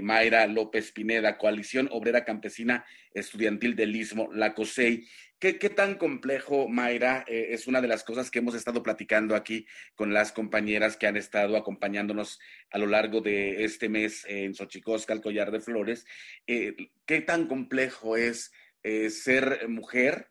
Mayra 0.00 0.46
López 0.46 0.92
Pineda, 0.92 1.38
Coalición 1.38 1.88
Obrera 1.90 2.24
Campesina 2.24 2.84
Estudiantil 3.14 3.76
del 3.76 3.94
Istmo, 3.94 4.30
la 4.32 4.54
COSEI, 4.54 5.06
¿Qué, 5.42 5.70
tan 5.70 5.96
complejo, 5.96 6.68
Mayra, 6.68 7.24
eh, 7.26 7.48
es 7.50 7.66
una 7.66 7.80
de 7.80 7.88
las 7.88 8.04
cosas 8.04 8.30
que 8.30 8.38
hemos 8.38 8.54
estado 8.54 8.80
platicando 8.80 9.34
aquí 9.34 9.66
con 9.96 10.14
las 10.14 10.30
compañeras 10.30 10.96
que 10.96 11.08
han 11.08 11.16
estado 11.16 11.56
acompañándonos 11.56 12.38
a 12.70 12.78
lo 12.78 12.86
largo 12.86 13.20
de 13.20 13.64
este 13.64 13.88
mes 13.88 14.24
en 14.28 14.54
Xochicosca, 14.54 15.12
el 15.12 15.20
collar 15.20 15.50
de 15.50 15.58
flores? 15.58 16.06
Eh, 16.46 16.76
¿Qué 17.06 17.22
tan 17.22 17.48
complejo 17.48 18.16
es 18.16 18.52
eh, 18.84 19.10
ser 19.10 19.68
mujer, 19.68 20.30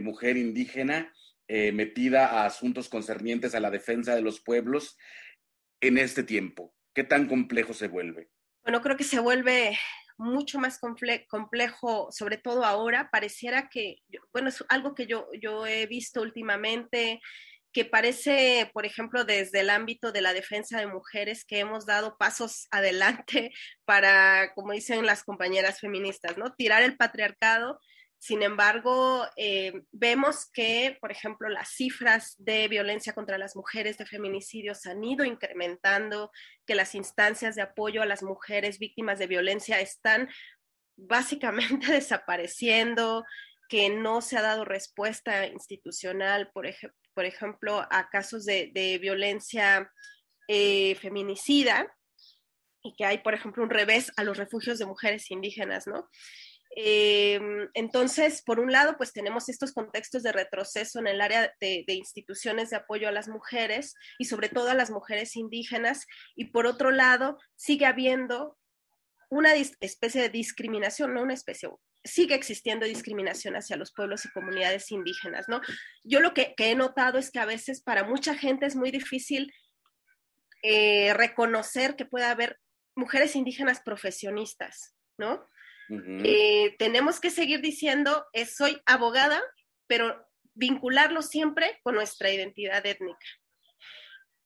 mujer 0.00 0.36
indígena, 0.36 1.14
metida 1.46 2.26
a 2.26 2.46
asuntos 2.46 2.88
concernientes 2.88 3.54
a 3.54 3.60
la 3.60 3.70
defensa 3.70 4.16
de 4.16 4.22
los 4.22 4.40
pueblos 4.40 4.98
en 5.80 5.96
este 5.96 6.24
tiempo? 6.24 6.74
¿Qué 6.92 7.04
tan 7.04 7.28
complejo 7.28 7.72
se 7.72 7.86
vuelve? 7.86 8.30
Bueno, 8.64 8.82
creo 8.82 8.96
que 8.96 9.04
se 9.04 9.20
vuelve 9.20 9.78
mucho 10.16 10.58
más 10.58 10.78
complejo, 10.78 12.08
sobre 12.12 12.38
todo 12.38 12.64
ahora, 12.64 13.10
pareciera 13.10 13.68
que, 13.68 13.96
bueno, 14.32 14.48
es 14.48 14.64
algo 14.68 14.94
que 14.94 15.06
yo, 15.06 15.28
yo 15.40 15.66
he 15.66 15.86
visto 15.86 16.22
últimamente, 16.22 17.20
que 17.72 17.84
parece, 17.84 18.70
por 18.72 18.86
ejemplo, 18.86 19.24
desde 19.24 19.60
el 19.60 19.68
ámbito 19.68 20.12
de 20.12 20.22
la 20.22 20.32
defensa 20.32 20.78
de 20.78 20.86
mujeres, 20.86 21.44
que 21.44 21.58
hemos 21.58 21.84
dado 21.86 22.16
pasos 22.16 22.68
adelante 22.70 23.52
para, 23.84 24.52
como 24.54 24.72
dicen 24.72 25.04
las 25.04 25.24
compañeras 25.24 25.80
feministas, 25.80 26.38
¿no? 26.38 26.54
Tirar 26.54 26.82
el 26.82 26.96
patriarcado 26.96 27.80
sin 28.24 28.42
embargo, 28.42 29.26
eh, 29.36 29.82
vemos 29.92 30.50
que, 30.50 30.96
por 30.98 31.12
ejemplo, 31.12 31.50
las 31.50 31.68
cifras 31.68 32.34
de 32.38 32.68
violencia 32.68 33.12
contra 33.12 33.36
las 33.36 33.54
mujeres, 33.54 33.98
de 33.98 34.06
feminicidios, 34.06 34.86
han 34.86 35.04
ido 35.04 35.26
incrementando, 35.26 36.30
que 36.66 36.74
las 36.74 36.94
instancias 36.94 37.54
de 37.54 37.60
apoyo 37.60 38.00
a 38.00 38.06
las 38.06 38.22
mujeres 38.22 38.78
víctimas 38.78 39.18
de 39.18 39.26
violencia 39.26 39.78
están 39.78 40.30
básicamente 40.96 41.86
desapareciendo, 41.92 43.26
que 43.68 43.90
no 43.90 44.22
se 44.22 44.38
ha 44.38 44.42
dado 44.42 44.64
respuesta 44.64 45.46
institucional, 45.46 46.50
por, 46.54 46.64
ejemplo, 47.26 47.86
a 47.90 48.08
casos 48.08 48.46
de, 48.46 48.98
violencia 49.02 49.92
eh, 50.48 50.94
feminicida, 50.94 51.94
y 52.82 52.94
que 52.96 53.04
hay, 53.04 53.18
por 53.18 53.34
ejemplo, 53.34 53.62
un 53.62 53.68
revés 53.68 54.12
a 54.16 54.24
los 54.24 54.38
refugios 54.38 54.78
de 54.78 54.86
mujeres 54.86 55.30
indígenas, 55.30 55.86
¿no? 55.86 56.08
Eh, 56.76 57.40
entonces, 57.74 58.42
por 58.42 58.58
un 58.58 58.72
lado, 58.72 58.96
pues 58.96 59.12
tenemos 59.12 59.48
estos 59.48 59.72
contextos 59.72 60.24
de 60.24 60.32
retroceso 60.32 60.98
en 60.98 61.06
el 61.06 61.20
área 61.20 61.54
de, 61.60 61.84
instituciones 61.86 62.70
de 62.70 62.76
apoyo 62.76 63.08
a 63.08 63.12
las 63.12 63.28
mujeres 63.28 63.94
y 64.18 64.24
sobre 64.24 64.48
todo 64.48 64.70
a 64.70 64.74
las 64.74 64.90
mujeres 64.90 65.36
indígenas. 65.36 66.04
Y 66.34 66.46
por 66.46 66.66
otro 66.66 66.90
lado, 66.90 67.38
sigue 67.54 67.86
habiendo 67.86 68.58
una 69.30 69.54
especie 69.54 70.22
de 70.22 70.28
discriminación, 70.28 71.14
no 71.14 71.22
una 71.22 71.34
especie, 71.34 71.68
sigue 72.02 72.34
existiendo 72.34 72.86
discriminación 72.86 73.54
hacia 73.54 73.76
los 73.76 73.92
pueblos 73.92 74.24
y 74.24 74.30
comunidades 74.30 74.90
indígenas, 74.90 75.48
¿no? 75.48 75.60
Yo 76.02 76.20
lo 76.20 76.34
que, 76.34 76.54
he 76.58 76.74
notado 76.74 77.18
es 77.18 77.30
que 77.30 77.38
a 77.38 77.46
veces 77.46 77.82
para 77.82 78.04
mucha 78.04 78.36
gente 78.36 78.66
es 78.66 78.76
muy 78.76 78.90
difícil 78.90 79.52
eh, 80.62 81.14
reconocer 81.14 81.94
que 81.94 82.04
puede 82.04 82.26
haber 82.26 82.58
mujeres 82.96 83.36
indígenas 83.36 83.80
profesionistas, 83.80 84.94
¿no? 85.18 85.46
Eh, 85.88 86.74
tenemos 86.78 87.20
que 87.20 87.30
seguir 87.30 87.60
diciendo, 87.60 88.26
soy 88.50 88.80
abogada, 88.86 89.42
pero 89.86 90.26
vincularlo 90.54 91.22
siempre 91.22 91.80
con 91.82 91.94
nuestra 91.94 92.30
identidad 92.30 92.84
étnica. 92.86 93.26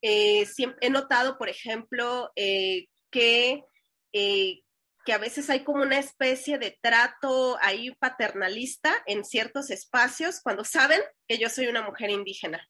Eh, 0.02 0.46
he 0.80 0.90
notado, 0.90 1.38
por 1.38 1.48
ejemplo, 1.48 2.32
eh, 2.36 2.86
que, 3.10 3.64
que 4.12 5.12
a 5.12 5.18
veces 5.18 5.48
hay 5.50 5.64
como 5.64 5.82
una 5.82 5.98
especie 5.98 6.58
de 6.58 6.78
trato 6.80 7.58
ahí 7.60 7.90
paternalista 7.96 8.92
en 9.06 9.24
ciertos 9.24 9.70
espacios 9.70 10.40
cuando 10.42 10.64
saben 10.64 11.00
que 11.26 11.38
yo 11.38 11.48
soy 11.48 11.66
una 11.66 11.82
mujer 11.82 12.10
indígena 12.10 12.68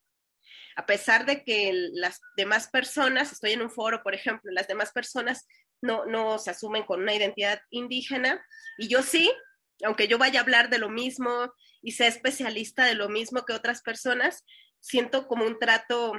a 0.78 0.86
pesar 0.86 1.26
de 1.26 1.42
que 1.42 1.72
las 1.92 2.20
demás 2.36 2.68
personas, 2.68 3.32
estoy 3.32 3.50
en 3.50 3.62
un 3.62 3.70
foro, 3.70 4.00
por 4.04 4.14
ejemplo, 4.14 4.52
las 4.52 4.68
demás 4.68 4.92
personas 4.92 5.44
no, 5.80 6.06
no 6.06 6.38
se 6.38 6.50
asumen 6.50 6.84
con 6.84 7.02
una 7.02 7.14
identidad 7.14 7.60
indígena 7.70 8.44
y 8.78 8.88
yo 8.88 9.02
sí, 9.02 9.30
aunque 9.84 10.08
yo 10.08 10.18
vaya 10.18 10.40
a 10.40 10.42
hablar 10.42 10.70
de 10.70 10.78
lo 10.78 10.88
mismo 10.88 11.52
y 11.82 11.92
sea 11.92 12.08
especialista 12.08 12.84
de 12.84 12.94
lo 12.94 13.08
mismo 13.08 13.44
que 13.44 13.52
otras 13.52 13.82
personas, 13.82 14.44
siento 14.80 15.26
como 15.28 15.44
un 15.44 15.58
trato 15.58 16.12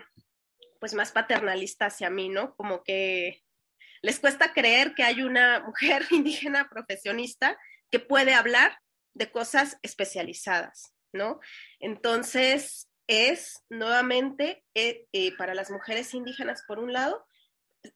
pues 0.79 0.93
más 0.93 1.11
paternalista 1.11 1.87
hacia 1.87 2.09
mí, 2.09 2.29
¿no? 2.29 2.55
Como 2.55 2.83
que 2.83 3.43
les 4.01 4.19
cuesta 4.19 4.53
creer 4.53 4.93
que 4.95 5.03
hay 5.03 5.21
una 5.21 5.59
mujer 5.61 6.05
indígena 6.11 6.69
profesionista 6.69 7.57
que 7.91 7.99
puede 7.99 8.33
hablar 8.33 8.77
de 9.13 9.31
cosas 9.31 9.77
especializadas, 9.81 10.93
¿no? 11.11 11.39
Entonces, 11.79 12.89
es 13.07 13.63
nuevamente 13.69 14.63
eh, 14.75 15.07
eh, 15.11 15.35
para 15.35 15.55
las 15.55 15.71
mujeres 15.71 16.13
indígenas, 16.13 16.63
por 16.67 16.79
un 16.79 16.93
lado, 16.93 17.25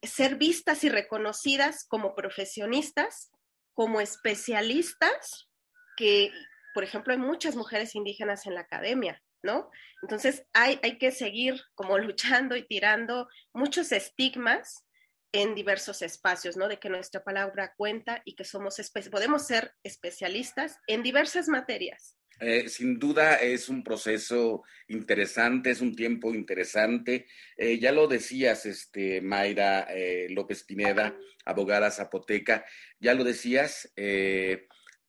ser 0.02 0.36
vistas 0.36 0.84
y 0.84 0.90
reconocidas 0.90 1.86
como 1.86 2.16
profesionistas, 2.16 3.32
como 3.74 4.02
especialistas, 4.02 5.50
que, 5.98 6.32
por 6.74 6.84
ejemplo, 6.84 7.14
hay 7.14 7.20
muchas 7.20 7.56
mujeres 7.56 7.96
indígenas 7.96 8.46
en 8.46 8.56
la 8.56 8.62
academia, 8.62 9.22
¿no? 9.42 9.70
Entonces 10.02 10.46
hay, 10.54 10.80
hay 10.84 10.98
que 10.98 11.12
seguir 11.12 11.62
como 11.76 11.98
luchando 12.00 12.56
y 12.56 12.68
tirando 12.68 13.28
muchos 13.54 13.92
estigmas 13.92 14.86
en 15.34 15.56
diversos 15.56 16.02
espacios, 16.04 16.56
¿no? 16.58 16.68
De 16.68 16.80
que 16.80 16.90
nuestra 16.90 17.24
palabra 17.24 17.74
cuenta 17.76 18.22
y 18.24 18.36
que 18.36 18.46
somos 18.46 18.78
podemos 19.12 19.46
ser 19.48 19.74
especialistas 19.84 20.78
en 20.88 21.02
diversas 21.02 21.48
materias. 21.48 22.18
Eh, 22.40 22.68
sin 22.68 23.00
duda 23.00 23.36
es 23.36 23.70
un 23.70 23.84
proceso 23.84 24.64
interesante, 24.88 25.72
es 25.72 25.82
un 25.82 25.96
tiempo 25.96 26.34
interesante. 26.34 27.28
Eh, 27.58 27.80
ya 27.80 27.92
lo 27.92 28.08
decías, 28.08 28.66
este, 28.66 29.22
Mayra 29.22 29.88
eh, 29.90 30.28
López 30.30 30.64
Pineda, 30.64 31.16
abogada 31.46 31.92
zapoteca, 31.92 32.66
ya 33.00 33.14
lo 33.14 33.24
decías, 33.24 33.94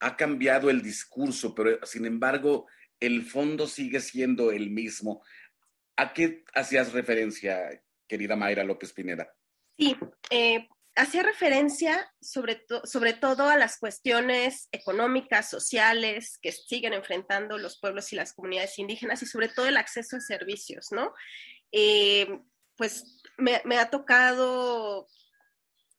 ha 0.01 0.17
cambiado 0.17 0.69
el 0.69 0.83
discurso, 0.83 1.55
pero 1.55 1.85
sin 1.87 2.07
embargo 2.07 2.67
el 3.01 3.23
fondo 3.23 3.67
sigue 3.67 4.01
siendo 4.01 4.51
el 4.51 4.71
mismo. 4.71 5.23
¿A 5.97 6.13
qué 6.13 6.45
hacías 6.55 6.93
referencia, 6.93 7.83
querida 8.09 8.37
Mayra 8.37 8.65
López 8.65 8.93
Pineda? 8.93 9.33
Sí, 9.79 9.97
hacía 10.97 11.23
referencia 11.23 12.09
sobre, 12.21 12.57
todo 13.15 13.49
a 13.49 13.57
las 13.57 13.79
cuestiones 13.79 14.69
económicas, 14.73 15.51
sociales 15.51 16.39
que 16.41 16.53
siguen 16.53 16.93
enfrentando 16.93 17.59
los 17.59 17.79
pueblos 17.79 18.13
y 18.13 18.17
las 18.17 18.33
comunidades 18.33 18.79
indígenas 18.79 19.23
y 19.23 19.27
sobre 19.27 19.49
todo 19.49 19.67
el 19.67 19.77
acceso 19.77 20.17
a 20.17 20.21
servicios, 20.21 20.89
¿no? 20.93 21.13
Eh, 21.73 22.41
pues 22.77 23.23
me, 23.39 23.61
me, 23.65 23.79
ha 23.79 23.91
tocado 23.91 25.09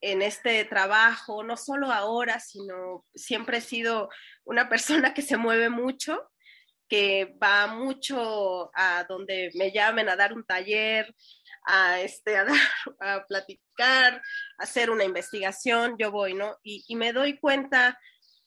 en 0.01 0.21
este 0.21 0.63
trabajo, 0.65 1.43
no 1.43 1.57
solo 1.57 1.91
ahora, 1.91 2.39
sino 2.39 3.05
siempre 3.15 3.57
he 3.57 3.61
sido 3.61 4.09
una 4.45 4.69
persona 4.69 5.13
que 5.13 5.21
se 5.21 5.37
mueve 5.37 5.69
mucho, 5.69 6.21
que 6.87 7.35
va 7.41 7.67
mucho 7.67 8.71
a 8.75 9.05
donde 9.09 9.51
me 9.55 9.71
llamen 9.71 10.07
a 10.07 10.15
dar 10.15 10.33
un 10.33 10.45
taller, 10.45 11.13
a, 11.65 11.99
este, 12.01 12.37
a, 12.37 12.45
dar, 12.45 12.55
a 12.99 13.25
platicar, 13.25 14.21
hacer 14.57 14.89
una 14.89 15.03
investigación, 15.03 15.95
yo 15.97 16.11
voy, 16.11 16.33
¿no? 16.33 16.57
Y, 16.63 16.95
me 16.95 17.13
doy 17.13 17.37
cuenta 17.37 17.99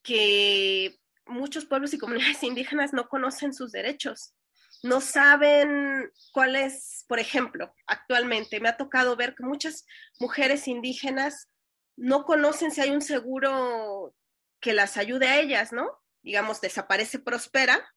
que 0.02 0.96
muchos 1.26 1.66
pueblos 1.66 1.92
y 1.92 1.98
comunidades 1.98 2.42
indígenas 2.42 2.92
no 2.92 3.08
conocen 3.08 3.52
sus 3.52 3.72
derechos, 3.72 4.34
no 4.82 5.00
saben 5.00 6.10
cuál 6.32 6.54
es, 6.54 7.04
por 7.08 7.18
ejemplo, 7.18 7.74
actualmente 7.86 8.60
me 8.60 8.68
ha 8.68 8.76
tocado 8.76 9.16
ver 9.16 9.34
que 9.34 9.42
muchas 9.42 9.84
mujeres 10.20 10.68
indígenas 10.68 11.48
no 11.96 12.24
conocen 12.24 12.70
si 12.70 12.80
hay 12.80 12.90
un 12.90 13.02
seguro 13.02 14.14
que 14.60 14.72
las 14.72 14.96
ayude 14.96 15.26
a 15.26 15.40
ellas, 15.40 15.72
¿no? 15.72 15.90
Digamos, 16.22 16.60
desaparece 16.60 17.18
Prospera, 17.18 17.92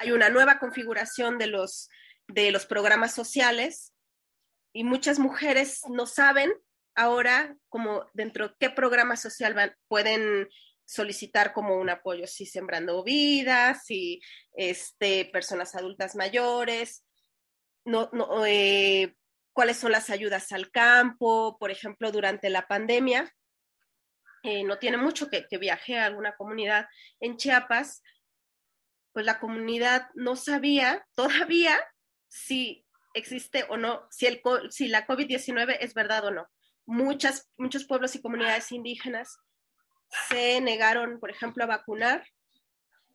hay 0.00 0.12
una 0.12 0.30
nueva 0.30 0.58
configuración 0.58 1.36
de 1.38 1.48
los, 1.48 1.90
de 2.28 2.50
los 2.50 2.64
programas 2.64 3.14
sociales 3.14 3.93
y 4.74 4.84
muchas 4.84 5.18
mujeres 5.18 5.82
no 5.88 6.04
saben 6.04 6.52
ahora 6.96 7.56
como 7.68 8.06
dentro 8.12 8.48
de 8.48 8.54
qué 8.58 8.70
programa 8.70 9.16
social 9.16 9.54
van, 9.54 9.74
pueden 9.88 10.48
solicitar 10.84 11.54
como 11.54 11.76
un 11.76 11.88
apoyo, 11.88 12.26
si 12.26 12.44
sembrando 12.44 13.02
vidas, 13.02 13.84
si 13.86 14.20
este, 14.52 15.24
personas 15.26 15.74
adultas 15.76 16.16
mayores, 16.16 17.04
no, 17.84 18.10
no, 18.12 18.44
eh, 18.44 19.16
cuáles 19.52 19.76
son 19.76 19.92
las 19.92 20.10
ayudas 20.10 20.50
al 20.52 20.70
campo, 20.70 21.56
por 21.58 21.70
ejemplo, 21.70 22.10
durante 22.10 22.50
la 22.50 22.66
pandemia. 22.66 23.32
Eh, 24.42 24.64
no 24.64 24.78
tiene 24.78 24.96
mucho 24.96 25.30
que, 25.30 25.46
que 25.46 25.70
a 25.70 26.04
alguna 26.04 26.34
comunidad 26.36 26.86
en 27.20 27.36
Chiapas, 27.36 28.02
pues 29.12 29.24
la 29.24 29.38
comunidad 29.38 30.08
no 30.14 30.34
sabía 30.34 31.06
todavía 31.14 31.78
si 32.28 32.83
existe 33.14 33.64
o 33.68 33.76
no, 33.76 34.06
si, 34.10 34.26
el, 34.26 34.42
si 34.70 34.88
la 34.88 35.06
COVID-19 35.06 35.78
es 35.80 35.94
verdad 35.94 36.24
o 36.26 36.30
no. 36.30 36.46
Muchas, 36.86 37.50
muchos 37.56 37.84
pueblos 37.84 38.14
y 38.14 38.20
comunidades 38.20 38.70
indígenas 38.72 39.38
se 40.28 40.60
negaron, 40.60 41.18
por 41.18 41.30
ejemplo, 41.30 41.64
a 41.64 41.68
vacunar 41.68 42.24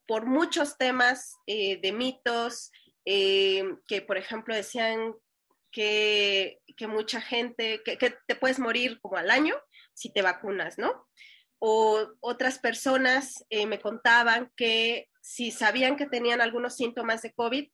por 0.07 0.25
muchos 0.25 0.77
temas 0.77 1.35
eh, 1.45 1.79
de 1.81 1.91
mitos, 1.91 2.71
eh, 3.05 3.63
que 3.87 4.01
por 4.01 4.17
ejemplo 4.17 4.55
decían 4.55 5.13
que, 5.71 6.61
que 6.75 6.87
mucha 6.87 7.21
gente, 7.21 7.81
que, 7.83 7.95
te 7.95 8.35
puedes 8.35 8.57
morir 8.57 8.99
como 9.01 9.17
al 9.17 9.29
año 9.29 9.55
si 9.93 10.11
te 10.11 10.23
vacunas, 10.23 10.79
¿no? 10.79 11.07
O 11.59 12.07
otras 12.21 12.57
personas 12.57 13.45
eh, 13.51 13.67
me 13.67 13.79
contaban 13.79 14.51
que 14.55 15.09
si 15.21 15.51
sabían 15.51 15.95
que 15.95 16.07
tenían 16.07 16.41
algunos 16.41 16.75
síntomas 16.75 17.21
de 17.21 17.33
COVID, 17.33 17.69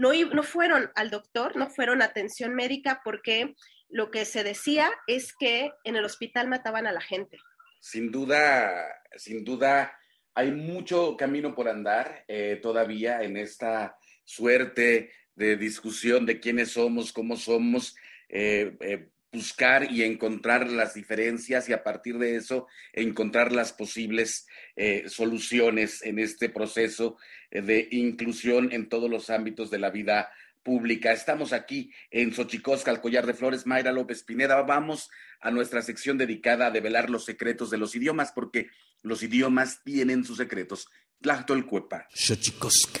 no, 0.00 0.14
no 0.14 0.42
fueron 0.42 0.90
al 0.94 1.10
doctor, 1.10 1.56
no 1.56 1.68
fueron 1.68 2.00
a 2.00 2.06
atención 2.06 2.54
médica 2.54 3.02
porque 3.04 3.54
lo 3.90 4.10
que 4.10 4.24
se 4.24 4.42
decía 4.42 4.90
es 5.06 5.34
que 5.38 5.70
en 5.84 5.94
el 5.94 6.06
hospital 6.06 6.48
mataban 6.48 6.86
a 6.86 6.92
la 6.92 7.02
gente. 7.02 7.36
Sin 7.80 8.10
duda, 8.10 8.72
sin 9.16 9.44
duda, 9.44 9.92
hay 10.34 10.52
mucho 10.52 11.18
camino 11.18 11.54
por 11.54 11.68
andar 11.68 12.24
eh, 12.28 12.58
todavía 12.62 13.22
en 13.22 13.36
esta 13.36 13.94
suerte 14.24 15.12
de 15.34 15.56
discusión 15.56 16.24
de 16.24 16.40
quiénes 16.40 16.70
somos, 16.70 17.12
cómo 17.12 17.36
somos, 17.36 17.94
eh, 18.30 18.76
eh, 18.80 19.10
buscar 19.32 19.90
y 19.90 20.02
encontrar 20.02 20.70
las 20.70 20.94
diferencias 20.94 21.68
y 21.68 21.72
a 21.72 21.84
partir 21.84 22.18
de 22.18 22.36
eso 22.36 22.66
encontrar 22.92 23.52
las 23.52 23.72
posibles 23.72 24.46
eh, 24.76 25.04
soluciones 25.08 26.02
en 26.02 26.18
este 26.18 26.48
proceso 26.48 27.16
eh, 27.50 27.62
de 27.62 27.88
inclusión 27.92 28.72
en 28.72 28.88
todos 28.88 29.08
los 29.08 29.30
ámbitos 29.30 29.70
de 29.70 29.78
la 29.78 29.90
vida 29.90 30.30
pública. 30.62 31.12
Estamos 31.12 31.52
aquí 31.52 31.92
en 32.10 32.34
Xochicosca, 32.34 32.90
al 32.90 33.00
Collar 33.00 33.26
de 33.26 33.34
Flores, 33.34 33.66
Mayra 33.66 33.92
López 33.92 34.22
Pineda. 34.24 34.60
Vamos 34.62 35.08
a 35.40 35.50
nuestra 35.50 35.82
sección 35.82 36.18
dedicada 36.18 36.66
a 36.66 36.70
develar 36.70 37.08
los 37.08 37.24
secretos 37.24 37.70
de 37.70 37.78
los 37.78 37.94
idiomas, 37.94 38.32
porque 38.32 38.68
los 39.02 39.22
idiomas 39.22 39.82
tienen 39.84 40.24
sus 40.24 40.36
secretos. 40.36 40.88
Tlachtolcuepa. 41.20 42.06
Xochicosca. 42.12 43.00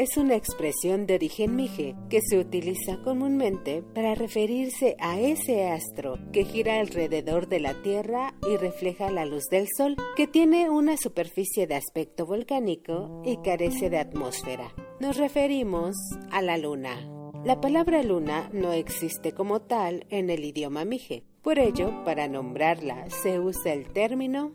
Es 0.00 0.16
una 0.16 0.34
expresión 0.34 1.04
de 1.04 1.16
origen 1.16 1.56
mije 1.56 1.94
que 2.08 2.20
se 2.22 2.38
utiliza 2.38 3.02
comúnmente 3.04 3.82
para 3.94 4.14
referirse 4.14 4.96
a 4.98 5.20
ese 5.20 5.68
astro 5.68 6.18
que 6.32 6.46
gira 6.46 6.80
alrededor 6.80 7.48
de 7.48 7.60
la 7.60 7.82
Tierra 7.82 8.32
y 8.50 8.56
refleja 8.56 9.10
la 9.10 9.26
luz 9.26 9.44
del 9.50 9.68
Sol, 9.76 9.96
que 10.16 10.26
tiene 10.26 10.70
una 10.70 10.96
superficie 10.96 11.66
de 11.66 11.74
aspecto 11.74 12.24
volcánico 12.24 13.20
y 13.26 13.36
carece 13.42 13.90
de 13.90 13.98
atmósfera. 13.98 14.72
Nos 15.00 15.18
referimos 15.18 15.94
a 16.30 16.40
la 16.40 16.56
Luna. 16.56 16.96
La 17.44 17.60
palabra 17.60 18.02
luna 18.02 18.48
no 18.54 18.72
existe 18.72 19.32
como 19.32 19.60
tal 19.60 20.06
en 20.08 20.30
el 20.30 20.46
idioma 20.46 20.86
mije. 20.86 21.24
Por 21.42 21.58
ello, 21.58 22.04
para 22.06 22.26
nombrarla 22.26 23.10
se 23.10 23.38
usa 23.38 23.74
el 23.74 23.92
término 23.92 24.54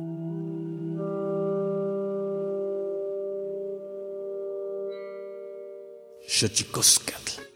Xochicoscatl. 6.41 7.50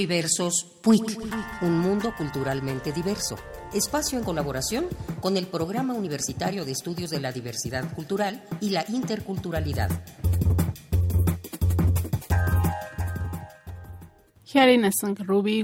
Pluriversos 0.00 0.64
PUIC, 0.80 1.20
un 1.60 1.78
mundo 1.78 2.14
culturalmente 2.16 2.90
diverso. 2.90 3.36
Espacio 3.74 4.18
en 4.18 4.24
colaboración 4.24 4.86
con 5.20 5.36
el 5.36 5.46
Programa 5.46 5.92
Universitario 5.92 6.64
de 6.64 6.72
Estudios 6.72 7.10
de 7.10 7.20
la 7.20 7.32
Diversidad 7.32 7.92
Cultural 7.94 8.42
y 8.62 8.70
la 8.70 8.82
Interculturalidad. 8.88 9.90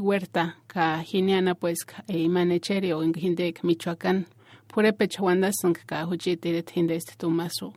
Huerta, 0.03 0.59
ka 0.66 1.03
Jiniana 1.03 1.55
pues 1.55 1.79
Imanecheri 2.07 2.92
o 2.92 3.03
Hindek 3.03 3.64
Michoacán, 3.64 4.27
Purepechawandasan 4.66 5.72
ka 5.72 6.07
Hujitiret 6.07 6.77
Hindest 6.77 7.16
Tumaso. 7.16 7.72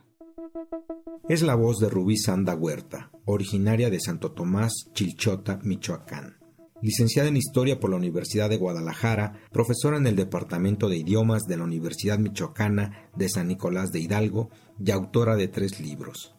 Es 1.30 1.42
la 1.42 1.56
voz 1.56 1.78
de 1.80 1.88
Rubí 1.88 2.18
Sanda 2.18 2.54
Huerta, 2.54 3.12
originaria 3.24 3.90
de 3.90 4.02
Santo 4.02 4.34
Tomás, 4.34 4.74
Chilchota, 4.94 5.58
Michoacán. 5.64 6.39
Licenciada 6.82 7.28
en 7.28 7.38
Historia 7.38 7.80
por 7.80 7.90
la 7.90 7.98
Universidad 7.98 8.50
de 8.50 8.58
Guadalajara, 8.58 9.34
profesora 9.52 9.98
en 9.98 10.08
el 10.08 10.16
Departamento 10.16 10.88
de 10.88 10.98
Idiomas 10.98 11.44
de 11.44 11.58
la 11.58 11.66
Universidad 11.66 12.20
Michoacana 12.20 13.10
de 13.16 13.28
San 13.28 13.48
Nicolás 13.48 13.92
de 13.92 14.00
Hidalgo 14.00 14.50
y 14.84 14.92
autora 14.92 15.36
de 15.36 15.50
tres 15.50 15.80
libros. 15.82 16.36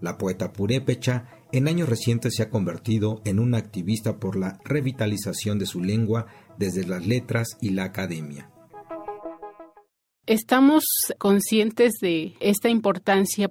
La 0.00 0.18
poeta 0.18 0.52
purépecha 0.52 1.28
en 1.52 1.68
años 1.68 1.88
recientes 1.88 2.34
se 2.36 2.42
ha 2.42 2.50
convertido 2.50 3.22
en 3.24 3.38
una 3.38 3.58
activista 3.58 4.18
por 4.18 4.36
la 4.36 4.58
revitalización 4.64 5.58
de 5.58 5.66
su 5.66 5.80
lengua 5.80 6.26
desde 6.58 6.86
las 6.86 7.06
letras 7.06 7.48
y 7.60 7.70
la 7.70 7.84
academia. 7.84 8.50
Estamos 10.26 10.84
conscientes 11.18 11.94
de 12.00 12.34
esta 12.40 12.68
importancia. 12.68 13.50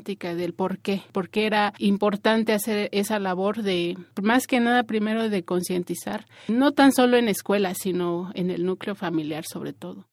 del 0.00 0.54
por 0.54 0.78
qué, 0.78 1.02
por 1.12 1.28
qué 1.28 1.46
era 1.46 1.74
importante 1.78 2.52
hacer 2.52 2.88
esa 2.92 3.18
labor 3.18 3.62
de, 3.62 3.96
más 4.22 4.46
que 4.46 4.60
nada, 4.60 4.84
primero 4.84 5.28
de 5.28 5.42
concientizar, 5.44 6.26
no 6.48 6.72
tan 6.72 6.92
solo 6.92 7.16
en 7.16 7.28
escuelas, 7.28 7.78
sino 7.82 8.30
en 8.34 8.50
el 8.50 8.64
núcleo 8.64 8.94
familiar 8.94 9.44
sobre 9.44 9.72
todo. 9.72 10.06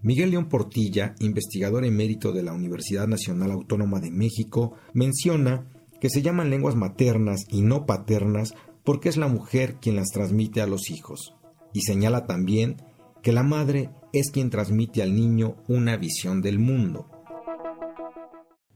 Miguel 0.00 0.30
León 0.30 0.48
Portilla, 0.48 1.14
investigador 1.20 1.84
emérito 1.84 2.32
de 2.32 2.42
la 2.42 2.52
Universidad 2.52 3.06
Nacional 3.06 3.52
Autónoma 3.52 4.00
de 4.00 4.10
México, 4.10 4.74
menciona 4.94 5.66
que 6.00 6.08
se 6.08 6.22
llaman 6.22 6.50
lenguas 6.50 6.74
maternas 6.74 7.44
y 7.48 7.62
no 7.62 7.86
paternas 7.86 8.54
porque 8.82 9.08
es 9.08 9.16
la 9.16 9.28
mujer 9.28 9.76
quien 9.80 9.96
las 9.96 10.08
transmite 10.08 10.60
a 10.60 10.66
los 10.66 10.90
hijos. 10.90 11.34
Y 11.72 11.82
señala 11.82 12.26
también 12.26 12.76
que 13.22 13.32
la 13.32 13.44
madre 13.44 13.90
es 14.12 14.30
quien 14.30 14.50
transmite 14.50 15.02
al 15.02 15.14
niño 15.14 15.56
una 15.68 15.96
visión 15.96 16.42
del 16.42 16.58
mundo. 16.58 17.06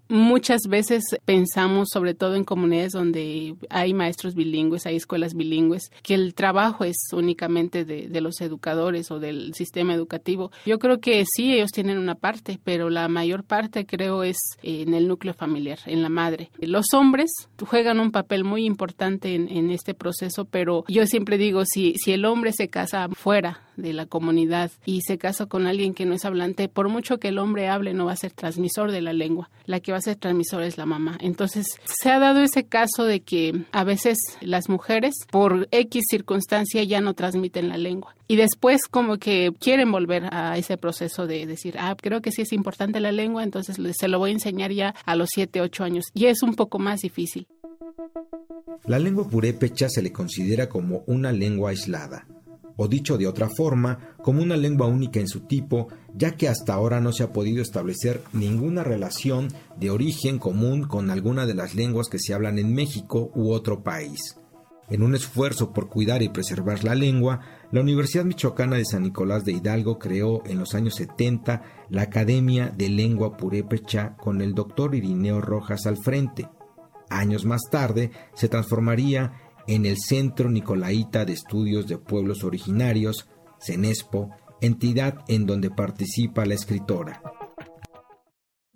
Muchas 0.09 0.63
veces 0.69 1.03
pensamos, 1.25 1.89
sobre 1.93 2.15
todo 2.15 2.37
en 2.37 2.45
comunidades 2.45 2.93
donde 2.93 3.57
hay 3.71 3.93
maestros 3.93 4.35
bilingües, 4.35 4.87
hay 4.87 4.97
escuelas 4.97 5.35
bilingües, 5.35 5.91
que 6.03 6.15
el 6.15 6.35
trabajo 6.35 6.85
es 6.85 6.97
únicamente 7.13 7.85
de, 7.85 8.21
los 8.21 8.41
educadores 8.41 9.11
o 9.11 9.19
del 9.19 9.53
sistema 9.55 9.95
educativo. 9.95 10.51
Yo 10.65 10.79
creo 10.79 11.01
que 11.01 11.25
sí, 11.27 11.53
ellos 11.53 11.71
tienen 11.71 11.99
una 11.99 12.15
parte, 12.15 12.59
pero 12.63 12.89
la 12.89 13.09
mayor 13.09 13.45
parte 13.45 13.85
creo 13.85 14.23
es 14.23 14.37
en 14.63 14.95
el 14.95 15.09
núcleo 15.09 15.35
familiar, 15.35 15.79
en 15.87 16.03
la 16.03 16.09
madre. 16.09 16.51
Los 16.59 16.95
hombres 16.95 17.31
juegan 17.67 18.01
un 18.01 18.13
papel 18.13 18.45
muy 18.45 18.65
importante 18.65 19.35
en, 19.35 19.49
en 19.49 19.71
este 19.71 19.93
proceso, 19.93 20.45
pero 20.45 20.85
yo 20.89 21.07
siempre 21.07 21.37
digo, 21.37 21.65
si, 21.65 21.95
si 21.97 22.13
el 22.13 22.25
hombre 22.25 22.53
se 22.53 22.69
casa 22.69 23.09
fuera 23.13 23.66
de 23.77 23.93
la 23.93 24.07
comunidad 24.07 24.71
y 24.85 25.03
se 25.03 25.19
casa 25.19 25.47
con 25.47 25.67
alguien 25.67 25.95
que 25.95 26.07
no 26.07 26.15
es 26.15 26.25
hablante, 26.25 26.69
por 26.69 26.89
mucho 26.89 27.19
que 27.19 27.29
el 27.29 27.39
hombre 27.39 27.69
hable, 27.69 27.95
no 27.95 28.07
va 28.07 28.13
a 28.13 28.17
ser 28.17 28.33
transmisor 28.33 28.93
de 28.93 29.03
la 29.03 29.13
lengua. 29.13 29.51
La 29.65 29.81
que 29.81 29.93
va 29.93 29.99
a 29.99 30.03
ser 30.03 30.17
transmisor 30.17 30.63
es 30.63 30.79
la 30.79 30.87
mamá. 30.87 31.19
Entonces, 31.21 31.67
se 31.85 32.11
ha 32.11 32.19
dado 32.19 32.41
ese 32.41 32.65
caso 32.65 33.05
de 33.05 33.21
que 33.21 33.65
a 33.73 33.85
veces 33.85 34.19
las 34.41 34.69
mujeres, 34.69 35.15
por 35.31 35.69
X 35.71 36.05
circunstancia, 36.09 36.83
ya 36.85 37.01
no 37.01 37.15
transmiten 37.15 37.69
la 37.69 37.77
lengua. 37.77 38.15
Y 38.29 38.37
después 38.37 38.83
como 38.91 39.19
que 39.19 39.53
quieren 39.61 39.93
volver 39.93 40.29
a 40.33 40.59
ese 40.59 40.77
proceso 40.77 41.27
de 41.27 41.47
decir, 41.47 41.77
ah, 41.79 41.97
creo 42.01 42.21
que 42.21 42.33
sí 42.33 42.43
es 42.43 42.53
importante 42.53 43.01
la 43.01 43.13
lengua, 43.13 43.45
entonces 43.45 43.79
se 43.97 44.09
lo 44.09 44.19
voy 44.19 44.31
a 44.31 44.35
enseñar 44.35 44.73
ya 44.73 44.95
a 45.05 45.17
los 45.17 45.29
7, 45.33 45.61
8 45.61 45.85
años. 45.85 46.07
Y 46.15 46.27
es 46.27 46.43
un 46.43 46.55
poco 46.55 46.79
más 46.79 47.01
difícil. 47.01 47.47
La 48.87 48.99
lengua 48.99 49.29
purépecha 49.29 49.89
se 49.89 50.03
le 50.03 50.13
considera 50.13 50.69
como 50.69 51.03
una 51.07 51.33
lengua 51.33 51.71
aislada, 51.71 52.27
o 52.77 52.89
dicho 52.89 53.19
de 53.19 53.27
otra 53.27 53.49
forma, 53.49 54.15
como 54.23 54.43
una 54.43 54.57
lengua 54.57 54.87
única 54.87 55.21
en 55.21 55.29
su 55.29 55.41
tipo, 55.41 55.89
ya 56.15 56.37
que 56.37 56.49
hasta 56.49 56.75
ahora 56.75 57.01
no 57.01 57.13
se 57.13 57.23
ha 57.23 57.33
podido 57.33 57.63
establecer 57.63 58.23
ninguna 58.33 58.85
relación 58.85 59.49
de 59.79 59.91
origen 59.91 60.39
común 60.39 60.85
con 60.87 61.11
alguna 61.11 61.47
de 61.47 61.55
las 61.55 61.75
lenguas 61.75 62.09
que 62.09 62.19
se 62.19 62.35
hablan 62.35 62.59
en 62.59 62.75
México 62.75 63.31
u 63.35 63.51
otro 63.51 63.83
país. 63.83 64.37
En 64.89 65.03
un 65.03 65.17
esfuerzo 65.17 65.73
por 65.73 65.89
cuidar 65.89 66.23
y 66.23 66.29
preservar 66.29 66.85
la 66.85 66.95
lengua, 66.95 67.41
la 67.73 67.81
Universidad 67.81 68.25
Michoacana 68.25 68.77
de 68.77 68.85
San 68.85 69.03
Nicolás 69.03 69.45
de 69.45 69.53
Hidalgo 69.53 69.99
creó 69.99 70.45
en 70.47 70.61
los 70.61 70.75
años 70.75 70.95
70 70.95 71.63
la 71.91 72.03
Academia 72.03 72.73
de 72.77 72.89
Lengua 72.89 73.37
Purépecha 73.37 74.17
con 74.17 74.41
el 74.41 74.55
doctor 74.55 74.95
Irineo 74.95 75.41
Rojas 75.41 75.87
al 75.87 75.97
frente. 75.97 76.49
Años 77.11 77.45
más 77.45 77.63
tarde 77.71 78.13
se 78.35 78.49
transformaría 78.49 79.46
en 79.69 79.87
el 79.87 79.97
Centro 79.99 80.51
Nicolaita 80.51 81.25
de 81.25 81.33
Estudios 81.33 81.87
de 81.87 81.99
Pueblos 81.99 82.45
Originarios, 82.45 83.29
CENESPO, 83.61 84.31
entidad 84.61 85.25
en 85.29 85.47
donde 85.47 85.71
participa 85.71 86.45
la 86.47 86.55
escritora. 86.55 87.23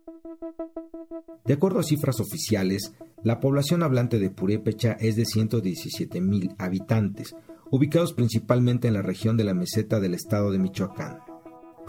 De 1.44 1.54
acuerdo 1.54 1.80
a 1.80 1.82
cifras 1.82 2.20
oficiales, 2.20 2.92
la 3.22 3.40
población 3.40 3.82
hablante 3.82 4.18
de 4.18 4.30
Purépecha 4.30 4.92
es 5.00 5.16
de 5.16 5.24
117 5.24 6.20
mil 6.20 6.54
habitantes, 6.58 7.34
ubicados 7.74 8.12
principalmente 8.12 8.86
en 8.86 8.94
la 8.94 9.02
región 9.02 9.36
de 9.36 9.42
la 9.42 9.52
meseta 9.52 9.98
del 9.98 10.14
estado 10.14 10.52
de 10.52 10.60
Michoacán. 10.60 11.18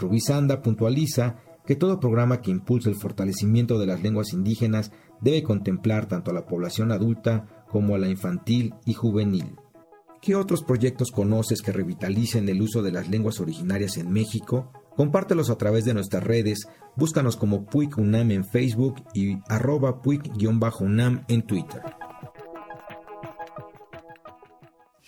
Rubí 0.00 0.18
Sanda 0.18 0.60
puntualiza 0.60 1.36
que 1.64 1.76
todo 1.76 2.00
programa 2.00 2.42
que 2.42 2.50
impulse 2.50 2.88
el 2.90 2.96
fortalecimiento 2.96 3.78
de 3.78 3.86
las 3.86 4.02
lenguas 4.02 4.32
indígenas 4.32 4.90
debe 5.20 5.44
contemplar 5.44 6.06
tanto 6.06 6.32
a 6.32 6.34
la 6.34 6.44
población 6.44 6.90
adulta 6.90 7.64
como 7.70 7.94
a 7.94 7.98
la 7.98 8.08
infantil 8.08 8.74
y 8.84 8.94
juvenil. 8.94 9.54
¿Qué 10.20 10.34
otros 10.34 10.64
proyectos 10.64 11.12
conoces 11.12 11.62
que 11.62 11.70
revitalicen 11.70 12.48
el 12.48 12.62
uso 12.62 12.82
de 12.82 12.90
las 12.90 13.08
lenguas 13.08 13.38
originarias 13.38 13.96
en 13.96 14.10
México? 14.10 14.72
Compártelos 14.96 15.50
a 15.50 15.56
través 15.56 15.84
de 15.84 15.94
nuestras 15.94 16.24
redes, 16.24 16.66
búscanos 16.96 17.36
como 17.36 17.64
Puig 17.64 17.96
UNAM 17.96 18.32
en 18.32 18.44
Facebook 18.44 18.96
y 19.14 19.38
arroba 19.48 20.02
Puig-UNAM 20.02 21.26
en 21.28 21.42
Twitter. 21.42 21.80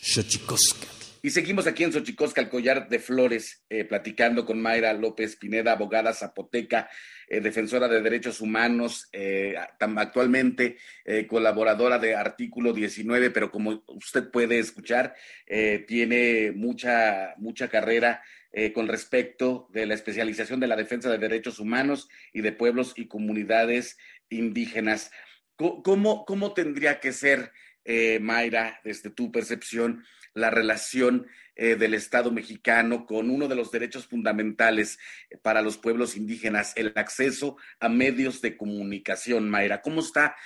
Xochicoscatl. 0.01 0.99
Y 1.21 1.31
seguimos 1.31 1.67
aquí 1.67 1.83
en 1.83 1.93
Xochicosca, 1.93 2.41
el 2.41 2.49
collar 2.49 2.89
de 2.89 3.01
flores, 3.01 3.65
eh, 3.69 3.85
platicando 3.85 4.47
con 4.47 4.63
Mayra 4.63 4.93
López 4.93 5.35
Pineda, 5.35 5.73
abogada 5.73 6.13
zapoteca, 6.13 6.89
eh, 7.27 7.41
defensora 7.41 7.89
de 7.89 8.01
derechos 8.01 8.41
humanos, 8.41 9.09
eh, 9.13 9.57
actualmente 9.79 10.77
colaboradora 11.27 11.99
de 11.99 12.15
Artículo 12.15 12.73
19, 12.73 13.31
pero 13.31 13.51
como 13.51 13.83
usted 13.89 14.31
puede 14.31 14.59
escuchar, 14.59 15.15
tiene 15.87 16.53
mucha, 16.55 17.35
mucha 17.39 17.69
carrera 17.69 18.23
con 18.75 18.89
respecto 18.89 19.69
de 19.73 19.87
la 19.87 19.95
especialización 19.95 20.61
de 20.61 20.67
la 20.67 20.77
defensa 20.77 21.11
de 21.11 21.19
derechos 21.19 21.59
humanos 21.59 22.09
y 22.33 22.43
de 22.43 22.53
pueblos 22.53 22.93
y 22.97 23.09
comunidades 23.09 23.97
indígenas. 24.29 25.11
¿Cómo, 25.57 26.25
cómo 26.25 26.55
tendría 26.55 27.01
que 27.01 27.13
ser, 27.13 27.53
Mayra, 28.21 28.81
desde 28.85 29.11
tu 29.11 29.31
percepción, 29.33 30.05
la 30.35 30.51
relación 30.51 31.27
eh, 31.61 31.75
del 31.75 31.95
Estado 31.95 32.31
mexicano 32.31 33.05
con 33.05 33.31
uno 33.31 33.49
de 33.49 33.57
los 33.57 33.73
derechos 33.73 34.07
fundamentales 34.07 34.97
para 35.43 35.61
los 35.61 35.77
pueblos 35.77 36.17
indígenas, 36.17 36.73
el 36.77 36.93
acceso 36.95 37.57
a 37.81 37.89
medios 37.89 38.41
de 38.41 38.57
comunicación. 38.57 39.51
Mayra, 39.51 39.83
¿cómo 39.83 40.01
está 40.01 40.37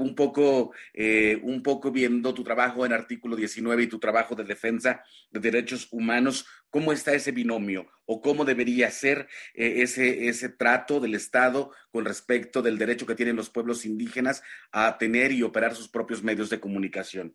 un, 0.00 0.14
poco, 0.14 0.74
eh, 0.92 1.40
un 1.42 1.62
poco 1.62 1.90
viendo 1.90 2.34
tu 2.34 2.44
trabajo 2.44 2.84
en 2.84 2.92
artículo 2.92 3.36
19 3.36 3.84
y 3.84 3.86
tu 3.86 3.98
trabajo 3.98 4.34
de 4.34 4.44
defensa 4.44 5.02
de 5.30 5.40
derechos 5.40 5.88
humanos? 5.92 6.46
¿Cómo 6.68 6.92
está 6.92 7.14
ese 7.14 7.32
binomio 7.32 7.90
o 8.04 8.20
cómo 8.20 8.44
debería 8.44 8.90
ser 8.90 9.28
eh, 9.54 9.76
ese, 9.78 10.28
ese 10.28 10.50
trato 10.50 11.00
del 11.00 11.14
Estado 11.14 11.72
con 11.90 12.04
respecto 12.04 12.60
del 12.60 12.76
derecho 12.76 13.06
que 13.06 13.14
tienen 13.14 13.36
los 13.36 13.48
pueblos 13.48 13.86
indígenas 13.86 14.42
a 14.72 14.98
tener 14.98 15.32
y 15.32 15.42
operar 15.42 15.74
sus 15.74 15.88
propios 15.88 16.22
medios 16.22 16.50
de 16.50 16.60
comunicación? 16.60 17.34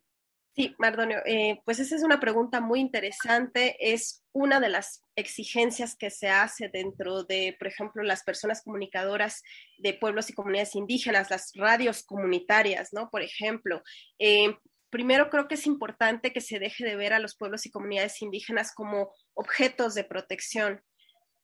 Sí, 0.56 0.74
Mardonio, 0.80 1.20
eh, 1.26 1.62
pues 1.66 1.80
esa 1.80 1.98
es 1.98 2.04
una 2.04 2.22
pregunta 2.22 2.62
muy 2.62 2.80
interesante. 2.80 3.76
Es 3.78 4.24
una 4.32 4.62
de 4.62 4.70
las 4.70 5.04
exigencias 5.18 5.98
que 5.98 6.10
se 6.10 6.30
hace 6.30 6.70
dentro 6.70 7.26
de, 7.26 7.58
por 7.60 7.68
ejemplo, 7.68 8.04
las 8.04 8.24
personas 8.24 8.62
comunicadoras 8.64 9.44
de 9.80 9.94
pueblos 9.94 10.30
y 10.30 10.34
comunidades 10.34 10.76
indígenas, 10.76 11.30
las 11.30 11.52
radios 11.56 12.04
comunitarias, 12.04 12.94
¿no? 12.94 13.10
Por 13.10 13.22
ejemplo, 13.22 13.84
eh, 14.18 14.56
primero 14.90 15.30
creo 15.30 15.50
que 15.50 15.56
es 15.56 15.68
importante 15.68 16.32
que 16.32 16.40
se 16.40 16.58
deje 16.58 16.86
de 16.86 16.96
ver 16.96 17.12
a 17.12 17.20
los 17.20 17.36
pueblos 17.36 17.66
y 17.66 17.72
comunidades 17.72 18.22
indígenas 18.22 18.74
como 18.74 19.14
objetos 19.34 19.94
de 19.94 20.06
protección, 20.06 20.82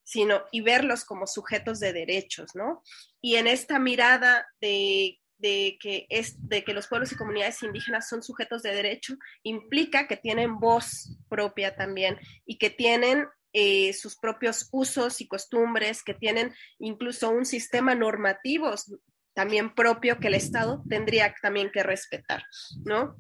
sino 0.04 0.46
y 0.54 0.62
verlos 0.62 1.04
como 1.04 1.28
sujetos 1.28 1.82
de 1.82 1.92
derechos, 1.92 2.52
¿no? 2.56 2.82
Y 3.20 3.36
en 3.36 3.48
esta 3.48 3.78
mirada 3.78 4.48
de 4.62 5.21
de 5.42 5.78
que, 5.80 6.06
es, 6.10 6.36
de 6.48 6.64
que 6.64 6.74
los 6.74 6.88
pueblos 6.88 7.12
y 7.12 7.16
comunidades 7.16 7.64
indígenas 7.64 8.08
son 8.08 8.24
sujetos 8.24 8.62
de 8.62 8.74
derecho 8.74 9.16
implica 9.44 10.08
que 10.08 10.18
tienen 10.18 10.60
voz 10.60 11.18
propia 11.28 11.76
también 11.76 12.20
y 12.46 12.58
que 12.58 12.70
tienen 12.70 13.26
eh, 13.54 13.92
sus 13.92 14.16
propios 14.16 14.70
usos 14.72 15.20
y 15.20 15.28
costumbres, 15.28 16.04
que 16.04 16.14
tienen 16.14 16.54
incluso 16.80 17.30
un 17.30 17.46
sistema 17.46 17.96
normativo 17.96 18.74
también 19.34 19.76
propio 19.76 20.20
que 20.20 20.28
el 20.28 20.36
Estado 20.36 20.84
tendría 20.88 21.36
también 21.42 21.70
que 21.70 21.84
respetar, 21.84 22.44
¿no? 22.86 23.18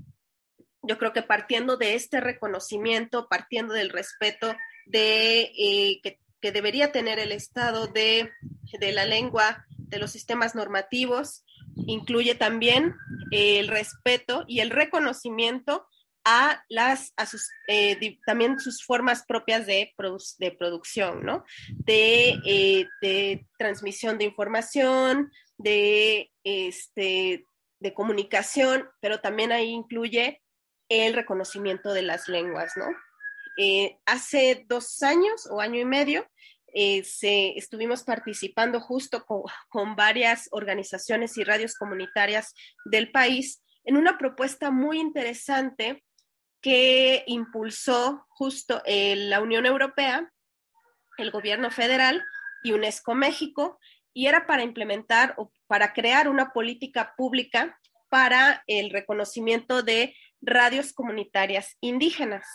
Yo 0.83 0.97
creo 0.97 1.11
que 1.11 1.21
partiendo 1.21 1.75
de 1.75 1.95
este 1.95 2.21
reconocimiento, 2.21 3.27
partiendo 3.29 3.73
del 3.73 3.89
respeto 3.89 4.55
de 4.85 5.51
eh, 5.57 5.99
que, 6.01 6.20
que, 6.41 6.51
debería 6.51 6.91
tener 6.91 7.19
el 7.19 7.31
Estado 7.31 7.87
de, 7.87 8.31
de 8.79 8.91
la 8.91 9.05
lengua, 9.05 9.65
de 9.77 9.99
los 9.99 10.11
sistemas 10.11 10.55
normativos, 10.55 11.43
incluye 11.75 12.35
también 12.35 12.95
el 13.31 13.67
respeto 13.67 14.45
y 14.47 14.59
el 14.59 14.69
reconocimiento 14.69 15.87
a 16.23 16.63
las 16.69 17.13
sus 17.27 17.49
eh, 17.67 18.19
también 18.25 18.59
sus 18.59 18.83
formas 18.83 19.23
propias 19.27 19.65
de, 19.65 19.93
de 20.37 20.51
producción, 20.51 21.25
¿no? 21.25 21.43
De, 21.69 22.37
eh, 22.45 22.87
de, 23.01 23.45
transmisión 23.57 24.17
de 24.17 24.25
información, 24.25 25.31
de 25.57 26.31
este 26.43 27.45
de 27.79 27.93
comunicación, 27.95 28.87
pero 28.99 29.19
también 29.21 29.51
ahí 29.51 29.69
incluye 29.69 30.41
el 30.87 31.13
reconocimiento 31.13 31.93
de 31.93 32.03
las 32.03 32.27
lenguas, 32.27 32.73
¿no? 32.77 32.85
Eh, 33.57 33.97
hace 34.05 34.65
dos 34.67 35.03
años 35.03 35.47
o 35.49 35.59
año 35.59 35.79
y 35.79 35.85
medio 35.85 36.25
eh, 36.73 37.03
estuvimos 37.57 38.03
participando 38.03 38.79
justo 38.79 39.25
con, 39.25 39.95
varias 39.95 40.47
organizaciones 40.51 41.37
y 41.37 41.43
radios 41.43 41.75
comunitarias 41.75 42.53
del 42.85 43.11
país 43.11 43.61
en 43.83 43.97
una 43.97 44.17
propuesta 44.17 44.71
muy 44.71 44.99
interesante 44.99 46.03
que 46.61 47.23
impulsó 47.27 48.25
justo 48.29 48.81
eh, 48.85 49.15
la 49.15 49.41
Unión 49.41 49.65
Europea, 49.65 50.31
el 51.17 51.31
gobierno 51.31 51.71
federal 51.71 52.23
y 52.63 52.71
UNESCO 52.71 53.15
México, 53.15 53.79
y 54.13 54.27
era 54.27 54.45
para 54.45 54.63
implementar 54.63 55.33
o 55.37 55.51
para 55.67 55.93
crear 55.93 56.29
una 56.29 56.53
política 56.53 57.15
pública 57.17 57.77
para 58.09 58.63
el 58.67 58.91
reconocimiento 58.91 59.83
de 59.83 60.15
radios 60.41 60.93
comunitarias 60.93 61.77
indígenas 61.81 62.45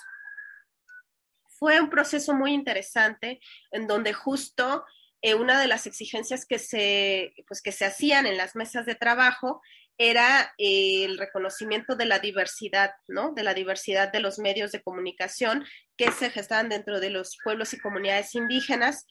fue 1.59 1.81
un 1.81 1.91
proceso 1.91 2.35
muy 2.35 2.53
interesante 2.53 3.41
en 3.71 3.87
donde 3.87 4.13
justo 4.13 4.85
eh, 5.23 5.35
una 5.35 5.61
de 5.61 5.67
las 5.67 5.87
exigencias 5.87 6.47
que 6.47 6.59
se, 6.59 7.35
pues, 7.49 7.63
que 7.63 7.73
se 7.73 7.85
hacían 7.85 8.27
en 8.27 8.37
las 8.37 8.55
mesas 8.55 8.87
de 8.87 8.95
trabajo 8.95 9.61
era 9.99 10.55
eh, 10.59 11.05
el 11.05 11.19
reconocimiento 11.19 11.97
de 11.97 12.05
la 12.05 12.19
diversidad, 12.19 12.91
¿no? 13.09 13.33
De 13.33 13.43
la 13.43 13.55
diversidad 13.55 14.13
de 14.13 14.21
los 14.21 14.39
medios 14.39 14.73
de 14.73 14.83
comunicación 14.83 15.65
que 15.97 16.13
se 16.13 16.31
gestaban 16.31 16.69
dentro 16.69 17.01
de 17.01 17.11
los 17.11 17.39
pueblos 17.43 17.73
y 17.73 17.79
comunidades 17.79 18.35
indígenas, 18.35 19.07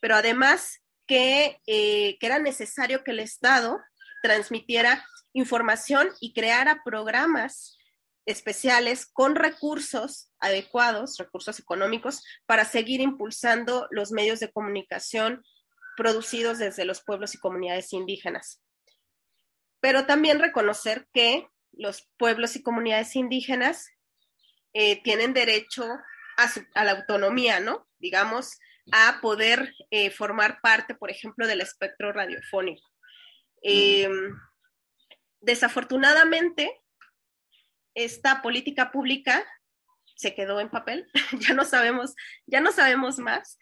pero 0.00 0.14
además 0.14 0.80
que, 1.08 1.60
eh, 1.66 2.18
que 2.20 2.26
era 2.26 2.38
necesario 2.38 3.02
que 3.02 3.10
el 3.10 3.20
Estado 3.20 3.80
transmitiera 4.22 5.04
información 5.32 6.08
y 6.20 6.32
creara 6.32 6.82
programas 6.84 7.77
especiales 8.28 9.06
con 9.06 9.36
recursos 9.36 10.30
adecuados, 10.38 11.16
recursos 11.16 11.58
económicos, 11.58 12.22
para 12.44 12.66
seguir 12.66 13.00
impulsando 13.00 13.88
los 13.90 14.12
medios 14.12 14.38
de 14.38 14.52
comunicación 14.52 15.42
producidos 15.96 16.58
desde 16.58 16.84
los 16.84 17.02
pueblos 17.02 17.34
y 17.34 17.38
comunidades 17.38 17.94
indígenas. 17.94 18.62
Pero 19.80 20.04
también 20.04 20.40
reconocer 20.40 21.08
que 21.14 21.48
los 21.72 22.06
pueblos 22.18 22.54
y 22.54 22.62
comunidades 22.62 23.16
indígenas 23.16 23.88
eh, 24.74 25.02
tienen 25.02 25.32
derecho 25.32 25.84
a, 26.36 26.84
la 26.84 26.90
autonomía, 26.92 27.60
¿no? 27.60 27.88
Digamos, 27.98 28.58
a 28.92 29.20
poder 29.22 29.72
eh, 29.90 30.10
formar 30.10 30.60
parte, 30.60 30.94
por 30.94 31.10
ejemplo, 31.10 31.46
del 31.46 31.62
espectro 31.62 32.12
radiofónico. 32.12 32.86
Em, 33.62 34.38
desafortunadamente, 35.40 36.70
esta 38.04 38.42
política 38.42 38.90
pública 38.90 39.44
se 40.16 40.34
quedó 40.34 40.60
en 40.60 40.70
papel, 40.70 41.08
ya 41.40 41.54
no 41.54 41.64
sabemos, 41.64 42.14
ya 42.46 42.60
no 42.60 42.72
sabemos 42.72 43.18
más 43.18 43.58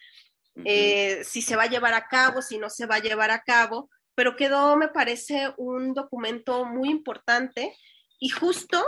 eh, 0.64 1.22
si 1.24 1.42
se 1.42 1.56
va 1.56 1.64
a 1.64 1.68
llevar 1.68 1.94
a 1.94 2.06
cabo, 2.08 2.40
si 2.40 2.58
no 2.58 2.70
se 2.70 2.86
va 2.86 2.96
a 2.96 3.00
llevar 3.00 3.30
a 3.30 3.42
cabo, 3.42 3.90
pero 4.14 4.36
quedó, 4.36 4.76
me 4.76 4.88
parece, 4.88 5.52
un 5.58 5.92
documento 5.92 6.64
muy 6.64 6.88
importante 6.88 7.76
y 8.18 8.30
justo, 8.30 8.82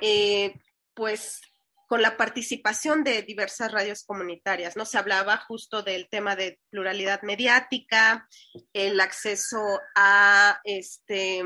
eh, 0.00 0.54
pues, 0.94 1.40
con 1.86 2.00
la 2.00 2.16
participación 2.16 3.04
de 3.04 3.20
diversas 3.22 3.70
radios 3.70 4.04
comunitarias, 4.04 4.76
¿no? 4.76 4.86
Se 4.86 4.96
hablaba 4.96 5.36
justo 5.36 5.82
del 5.82 6.08
tema 6.08 6.36
de 6.36 6.58
pluralidad 6.70 7.20
mediática, 7.20 8.26
el 8.72 8.98
acceso 8.98 9.78
a, 9.94 10.58
este, 10.64 11.42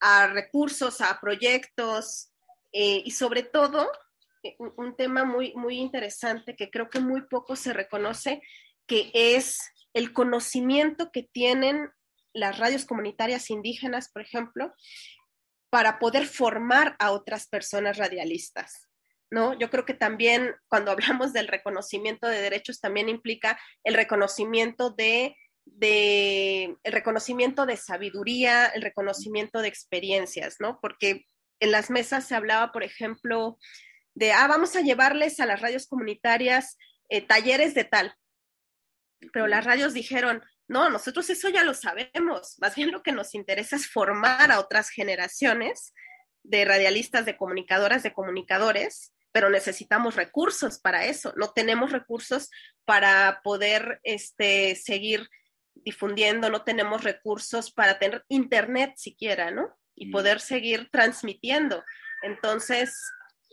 a 0.00 0.26
recursos, 0.26 1.00
a 1.00 1.18
proyectos, 1.18 2.33
eh, 2.74 3.02
y 3.04 3.12
sobre 3.12 3.44
todo, 3.44 3.88
eh, 4.42 4.56
un, 4.58 4.96
tema 4.96 5.24
muy, 5.24 5.54
muy 5.54 5.78
interesante 5.78 6.56
que 6.56 6.70
creo 6.70 6.90
que 6.90 6.98
muy 6.98 7.22
poco 7.22 7.54
se 7.54 7.72
reconoce, 7.72 8.42
que 8.88 9.12
es 9.14 9.60
el 9.94 10.12
conocimiento 10.12 11.12
que 11.12 11.22
tienen 11.22 11.88
las 12.32 12.58
radios 12.58 12.84
comunitarias 12.84 13.48
indígenas, 13.48 14.10
por 14.12 14.22
ejemplo, 14.22 14.74
para 15.70 16.00
poder 16.00 16.26
formar 16.26 16.96
a 16.98 17.12
otras 17.12 17.46
personas 17.46 17.96
radialistas. 17.96 18.88
¿No? 19.30 19.56
Yo 19.58 19.70
creo 19.70 19.84
que 19.84 19.94
también 19.94 20.54
cuando 20.68 20.90
hablamos 20.90 21.32
del 21.32 21.46
reconocimiento 21.46 22.26
de 22.26 22.42
derechos 22.42 22.80
también 22.80 23.08
implica 23.08 23.56
el 23.84 23.94
reconocimiento 23.94 24.90
de, 24.90 25.36
de, 25.64 26.76
el 26.82 26.92
reconocimiento 26.92 27.66
de 27.66 27.76
sabiduría, 27.76 28.66
el 28.66 28.82
reconocimiento 28.82 29.62
de 29.62 29.68
experiencias, 29.68 30.56
¿no? 30.58 30.80
Porque 30.82 31.24
en 31.64 31.72
las 31.72 31.90
mesas 31.90 32.26
se 32.26 32.34
hablaba, 32.34 32.72
por 32.72 32.84
ejemplo, 32.84 33.58
de, 34.14 34.32
ah, 34.32 34.46
vamos 34.46 34.76
a 34.76 34.80
llevarles 34.80 35.40
a 35.40 35.46
las 35.46 35.60
radios 35.60 35.86
comunitarias 35.86 36.78
eh, 37.08 37.20
talleres 37.20 37.74
de 37.74 37.84
tal. 37.84 38.14
Pero 39.32 39.46
las 39.46 39.64
radios 39.64 39.94
dijeron, 39.94 40.42
no, 40.68 40.88
nosotros 40.88 41.28
eso 41.30 41.48
ya 41.48 41.64
lo 41.64 41.74
sabemos, 41.74 42.56
más 42.58 42.74
bien 42.74 42.90
lo 42.90 43.02
que 43.02 43.12
nos 43.12 43.34
interesa 43.34 43.76
es 43.76 43.86
formar 43.86 44.50
a 44.50 44.60
otras 44.60 44.88
generaciones 44.88 45.92
de 46.42 46.64
radialistas, 46.64 47.26
de 47.26 47.36
comunicadoras, 47.36 48.02
de 48.02 48.12
comunicadores, 48.12 49.12
pero 49.32 49.50
necesitamos 49.50 50.14
recursos 50.14 50.78
para 50.78 51.06
eso. 51.06 51.32
No 51.36 51.52
tenemos 51.52 51.90
recursos 51.90 52.50
para 52.84 53.40
poder 53.42 54.00
este, 54.04 54.76
seguir 54.76 55.28
difundiendo, 55.74 56.50
no 56.50 56.62
tenemos 56.62 57.02
recursos 57.02 57.72
para 57.72 57.98
tener 57.98 58.24
internet 58.28 58.94
siquiera, 58.96 59.50
¿no? 59.50 59.76
Y 59.96 60.10
poder 60.10 60.40
seguir 60.40 60.88
transmitiendo. 60.90 61.84
Entonces, 62.22 62.96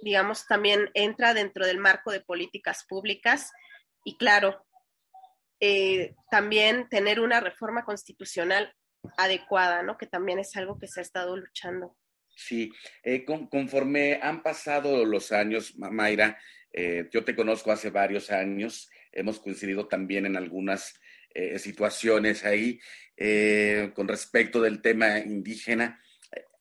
digamos, 0.02 0.48
también 0.48 0.90
entra 0.94 1.34
dentro 1.34 1.66
del 1.66 1.78
marco 1.78 2.12
de 2.12 2.22
políticas 2.22 2.86
públicas 2.88 3.52
y 4.04 4.18
claro, 4.18 4.66
eh, 5.60 6.16
también 6.32 6.90
tener 6.90 7.20
una 7.20 7.40
reforma 7.40 7.86
constitucional 7.86 8.74
adecuada, 9.18 9.84
¿no? 9.84 9.98
Que 9.98 10.08
también 10.08 10.40
es 10.40 10.56
algo 10.56 10.80
que 10.80 10.88
se 10.88 11.00
ha 11.00 11.04
estado 11.04 11.38
luchando. 11.38 11.96
Sí, 12.36 12.72
eh, 13.04 13.24
conforme 13.24 14.20
han 14.22 14.42
pasado 14.42 15.06
los 15.06 15.32
años, 15.32 15.78
Mayra, 15.78 16.40
eh, 16.74 17.08
yo 17.12 17.24
te 17.24 17.36
conozco 17.36 17.72
hace 17.72 17.92
varios 17.92 18.32
años, 18.32 18.90
hemos 19.12 19.40
coincidido 19.40 19.88
también 19.88 20.26
en 20.26 20.36
algunas 20.36 21.00
situaciones 21.60 22.44
ahí 22.44 22.78
con 23.94 24.10
respecto 24.10 24.62
del 24.62 24.82
tema 24.82 25.20
indígena. 25.20 25.98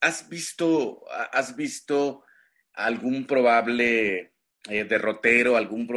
¿Has 0.00 0.28
visto, 0.28 1.04
has 1.32 1.56
visto 1.56 2.24
algún 2.72 3.26
probable 3.26 4.32
derrotero, 4.68 5.56
algún, 5.56 5.88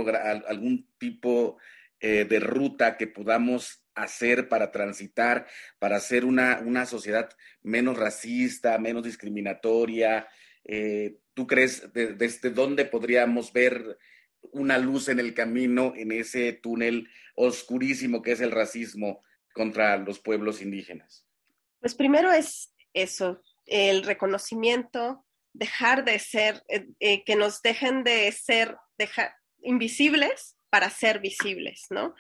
algún 0.48 0.88
tipo 0.98 1.58
eh, 2.00 2.26
de 2.26 2.40
ruta 2.42 2.98
que 2.98 3.08
podamos 3.08 3.86
hacer 3.96 4.50
para 4.50 4.72
transitar, 4.72 5.48
para 5.80 5.96
hacer 5.98 6.26
una, 6.26 6.60
una 6.60 6.86
sociedad 6.86 7.30
menos 7.62 7.98
racista, 7.98 8.78
menos 8.78 9.04
discriminatoria? 9.04 10.28
Eh, 10.66 11.20
¿Tú 11.34 11.48
crees 11.48 11.92
desde 11.94 12.50
dónde 12.50 12.84
podríamos 12.84 13.54
ver 13.54 13.98
una 14.52 14.78
luz 14.78 15.08
en 15.08 15.20
el 15.20 15.34
camino, 15.34 15.94
en 15.96 16.12
ese 16.12 16.52
túnel 16.54 17.08
oscurísimo 17.36 18.22
que 18.22 18.34
es 18.34 18.42
el 18.42 18.52
racismo 18.52 19.22
contra 19.54 19.96
los 19.98 20.20
pueblos 20.20 20.62
indígenas? 20.62 21.26
Pues 21.80 21.96
primero 21.96 22.32
es 22.32 22.74
eso, 22.94 23.42
el 23.66 24.04
reconocimiento, 24.04 25.26
dejar 25.54 26.04
de 26.04 26.20
ser, 26.20 26.64
eh, 26.68 27.24
que 27.24 27.36
nos 27.36 27.62
dejen 27.62 28.04
de 28.04 28.32
ser 28.32 28.78
invisibles 29.62 30.58
para 30.70 30.90
ser 30.90 31.20
visibles, 31.20 31.86
¿no? 31.90 32.16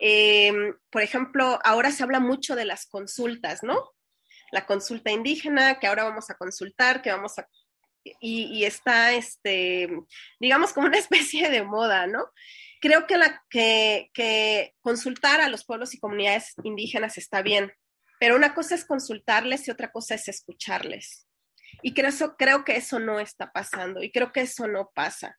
Eh, 0.00 0.52
por 0.90 1.02
ejemplo, 1.02 1.58
ahora 1.64 1.90
se 1.90 2.02
habla 2.02 2.20
mucho 2.20 2.56
de 2.56 2.64
las 2.64 2.86
consultas, 2.86 3.62
¿no? 3.62 3.90
La 4.50 4.64
consulta 4.64 5.10
indígena, 5.10 5.78
que 5.78 5.86
ahora 5.86 6.04
vamos 6.04 6.30
a 6.30 6.36
consultar, 6.36 7.02
que 7.02 7.10
vamos 7.10 7.38
a... 7.38 7.46
Y, 8.20 8.64
está, 8.64 9.12
este, 9.12 9.90
digamos, 10.40 10.72
como 10.72 10.86
una 10.86 10.98
especie 10.98 11.50
de 11.50 11.62
moda, 11.62 12.06
¿no? 12.06 12.30
Creo 12.80 13.06
que, 13.06 13.18
la, 13.18 13.42
que, 13.50 14.10
que 14.14 14.74
consultar 14.80 15.40
a 15.40 15.48
los 15.48 15.64
pueblos 15.64 15.92
y 15.92 15.98
comunidades 15.98 16.54
indígenas 16.62 17.18
está 17.18 17.42
bien, 17.42 17.72
pero 18.20 18.36
una 18.36 18.54
cosa 18.54 18.74
es 18.74 18.84
consultarles 18.84 19.66
y 19.66 19.70
otra 19.70 19.90
cosa 19.90 20.14
es 20.14 20.28
escucharles. 20.28 21.28
Y 21.82 21.94
creo, 21.94 22.64
que 22.64 22.76
eso 22.76 22.98
no 22.98 23.20
está 23.20 23.52
pasando 23.52 24.02
y 24.02 24.10
creo 24.10 24.32
que 24.32 24.40
eso 24.40 24.66
no 24.66 24.90
pasa. 24.94 25.36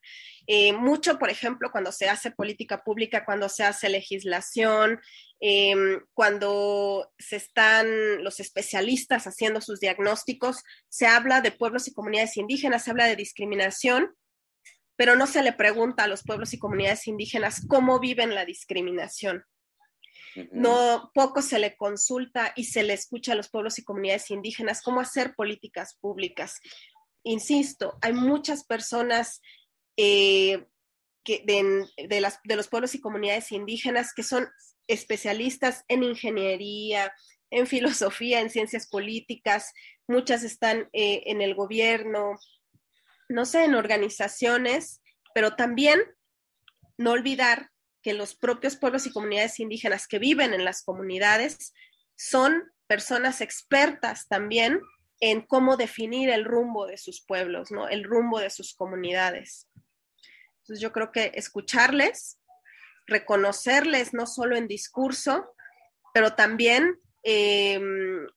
Eh, 0.47 0.71
mucho, 0.73 1.19
por 1.19 1.29
ejemplo, 1.29 1.69
cuando 1.71 1.91
se 1.91 2.07
hace 2.07 2.31
política 2.31 2.83
pública, 2.83 3.25
cuando 3.25 3.49
se 3.49 3.63
hace 3.63 3.89
legislación, 3.89 5.01
em, 5.41 5.99
cuando 6.13 7.11
se 7.17 7.35
están 7.35 8.23
los 8.23 8.39
especialistas 8.39 9.27
haciendo 9.27 9.59
sus 9.59 9.79
diagnósticos, 9.79 10.63
se 10.87 11.07
habla 11.07 11.41
de 11.41 11.51
pueblos 11.51 11.87
y 11.87 11.93
comunidades 11.93 12.37
indígenas, 12.37 12.85
se 12.85 12.91
habla 12.91 13.07
de 13.07 13.17
discriminación, 13.17 14.15
pero 14.95 15.15
no 15.15 15.27
se 15.27 15.43
le 15.43 15.51
pregunta 15.53 16.03
a 16.03 16.07
los 16.07 16.23
pueblos 16.23 16.53
y 16.53 16.59
comunidades 16.59 17.07
indígenas 17.07 17.65
cómo 17.67 17.99
viven 17.99 18.33
la 18.33 18.45
discriminación. 18.45 19.43
No, 20.51 21.11
poco 21.13 21.41
se 21.41 21.59
le 21.59 21.75
consulta 21.75 22.53
y 22.55 22.65
se 22.65 22.83
le 22.83 22.93
escucha 22.93 23.33
a 23.33 23.35
los 23.35 23.49
pueblos 23.49 23.79
y 23.79 23.83
comunidades 23.83 24.29
indígenas 24.31 24.81
cómo 24.81 25.01
hacer 25.01 25.35
políticas 25.35 25.95
públicas. 25.99 26.59
Insisto, 27.23 27.97
hay 28.01 28.13
muchas 28.13 28.65
personas 28.65 29.41
eh, 29.97 30.65
de 31.25 32.55
los 32.55 32.67
pueblos 32.67 32.95
y 32.95 33.01
comunidades 33.01 33.51
indígenas 33.51 34.13
que 34.13 34.23
son 34.23 34.47
especialistas 34.87 35.83
en 35.87 36.03
ingeniería, 36.03 37.13
en 37.51 37.67
filosofía, 37.67 38.41
en 38.41 38.49
ciencias 38.49 38.87
políticas, 38.87 39.73
muchas 40.07 40.43
están 40.43 40.89
eh, 40.93 41.23
en 41.25 41.41
el 41.41 41.55
gobierno, 41.55 42.37
no 43.27 43.45
sé, 43.45 43.63
en 43.65 43.75
organizaciones, 43.75 45.01
pero 45.33 45.55
también 45.55 45.99
no 46.97 47.11
olvidar 47.11 47.69
que 48.01 48.13
los 48.13 48.35
propios 48.35 48.75
pueblos 48.75 49.05
y 49.05 49.11
comunidades 49.11 49.59
indígenas 49.59 50.07
que 50.07 50.19
viven 50.19 50.53
en 50.53 50.65
las 50.65 50.83
comunidades 50.83 51.73
son 52.15 52.71
personas 52.87 53.41
expertas 53.41 54.27
también 54.27 54.81
en 55.19 55.41
cómo 55.41 55.77
definir 55.77 56.29
el 56.29 56.45
rumbo 56.45 56.87
de 56.87 56.97
sus 56.97 57.23
pueblos, 57.25 57.71
¿no? 57.71 57.87
El 57.87 58.03
rumbo 58.03 58.39
de 58.39 58.49
sus 58.49 58.73
comunidades. 58.73 59.67
Entonces 60.59 60.81
yo 60.81 60.91
creo 60.91 61.11
que 61.11 61.31
escucharles, 61.35 62.39
reconocerles 63.05 64.13
no 64.13 64.27
solo 64.27 64.55
en 64.55 64.67
discurso, 64.67 65.53
pero 66.13 66.35
también 66.35 66.99
em, 67.23 68.27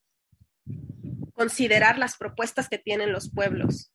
considerar 1.34 1.98
las 1.98 2.16
propuestas 2.16 2.68
que 2.68 2.78
tienen 2.78 3.12
los 3.12 3.30
pueblos. 3.30 3.92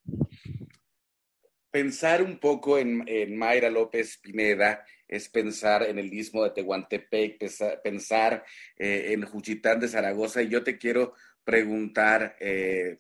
Pensar 1.72 2.24
un 2.24 2.40
poco 2.40 2.78
en, 2.78 3.38
Mayra 3.38 3.70
López 3.70 4.18
Pineda 4.20 4.84
es 5.08 5.30
pensar 5.30 5.84
en 5.84 6.00
el 6.00 6.14
istmo 6.14 6.44
de 6.44 6.52
Tehuantepec, 6.52 7.38
pensar, 7.84 8.44
eh, 8.78 9.14
en 9.14 9.24
Juchitán 9.24 9.80
de 9.80 9.88
Zaragoza. 9.88 10.42
Y 10.42 10.50
yo 10.50 10.64
te 10.64 10.78
quiero 10.78 11.14
preguntar, 11.44 12.36
eh, 12.40 13.00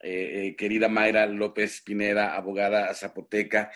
eh, 0.00 0.54
querida 0.56 0.88
Mayra 0.88 1.26
López 1.26 1.80
Pineda, 1.80 2.36
abogada 2.36 2.92
zapoteca, 2.94 3.70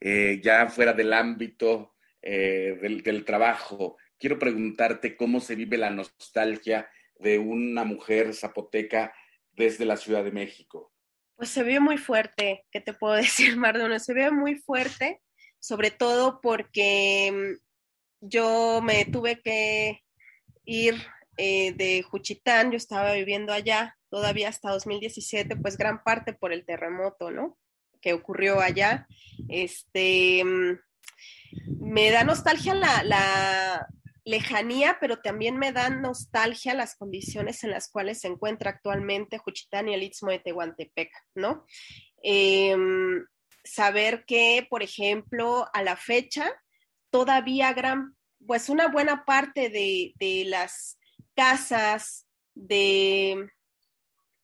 ya 0.00 0.68
fuera 0.68 0.92
del 0.92 1.12
ámbito 1.12 1.94
del, 2.20 3.24
trabajo, 3.24 3.96
quiero 4.18 4.38
preguntarte 4.38 5.16
cómo 5.16 5.40
se 5.40 5.54
vive 5.54 5.78
la 5.78 5.90
nostalgia 5.90 6.90
de 7.18 7.38
una 7.38 7.84
mujer 7.84 8.34
zapoteca 8.34 9.14
desde 9.52 9.86
la 9.86 9.96
Ciudad 9.96 10.22
de 10.22 10.32
México. 10.32 10.92
Pues 11.34 11.48
se 11.48 11.62
ve 11.62 11.80
muy 11.80 11.96
fuerte, 11.96 12.64
¿qué 12.70 12.80
te 12.80 12.92
puedo 12.92 13.14
decir, 13.14 13.56
Mardono? 13.56 13.98
Se 13.98 14.12
ve 14.12 14.30
muy 14.30 14.56
fuerte 14.56 15.22
sobre 15.60 15.90
todo 15.90 16.40
porque 16.40 17.32
mm, 17.32 18.28
yo 18.28 18.80
me 18.82 19.04
tuve 19.04 19.40
que 19.40 20.02
ir 20.64 20.94
eh, 21.36 21.72
de 21.72 22.02
Juchitán, 22.02 22.70
yo 22.70 22.76
estaba 22.76 23.12
viviendo 23.12 23.52
allá 23.52 23.96
todavía 24.08 24.48
hasta 24.48 24.70
2017, 24.70 25.56
pues 25.56 25.76
gran 25.76 26.02
parte 26.02 26.32
por 26.32 26.52
el 26.52 26.64
terremoto, 26.64 27.30
¿no? 27.30 27.58
Que 28.00 28.14
ocurrió 28.14 28.60
allá. 28.60 29.06
Este, 29.48 30.42
mm, 30.44 30.78
me 31.80 32.10
da 32.10 32.24
nostalgia 32.24 32.74
la, 32.74 33.02
la 33.02 33.86
lejanía, 34.26 34.98
pero 35.00 35.20
también 35.20 35.56
me 35.56 35.72
dan 35.72 36.02
nostalgia 36.02 36.74
las 36.74 36.96
condiciones 36.96 37.62
en 37.62 37.70
las 37.70 37.88
cuales 37.88 38.20
se 38.20 38.26
encuentra 38.26 38.70
actualmente 38.70 39.38
Juchitán 39.38 39.88
y 39.88 39.94
el 39.94 40.02
Istmo 40.02 40.30
de 40.30 40.40
Tehuantepec, 40.40 41.10
¿no? 41.36 41.64
Em, 42.22 43.24
saber 43.66 44.24
que, 44.26 44.66
por 44.68 44.82
ejemplo, 44.82 45.66
a 45.72 45.82
la 45.82 45.96
fecha, 45.96 46.50
todavía 47.10 47.72
gran, 47.72 48.16
pues 48.46 48.68
una 48.68 48.88
buena 48.88 49.24
parte 49.24 49.68
de, 49.68 50.44
las 50.46 50.98
casas, 51.34 52.26
de, 52.54 53.48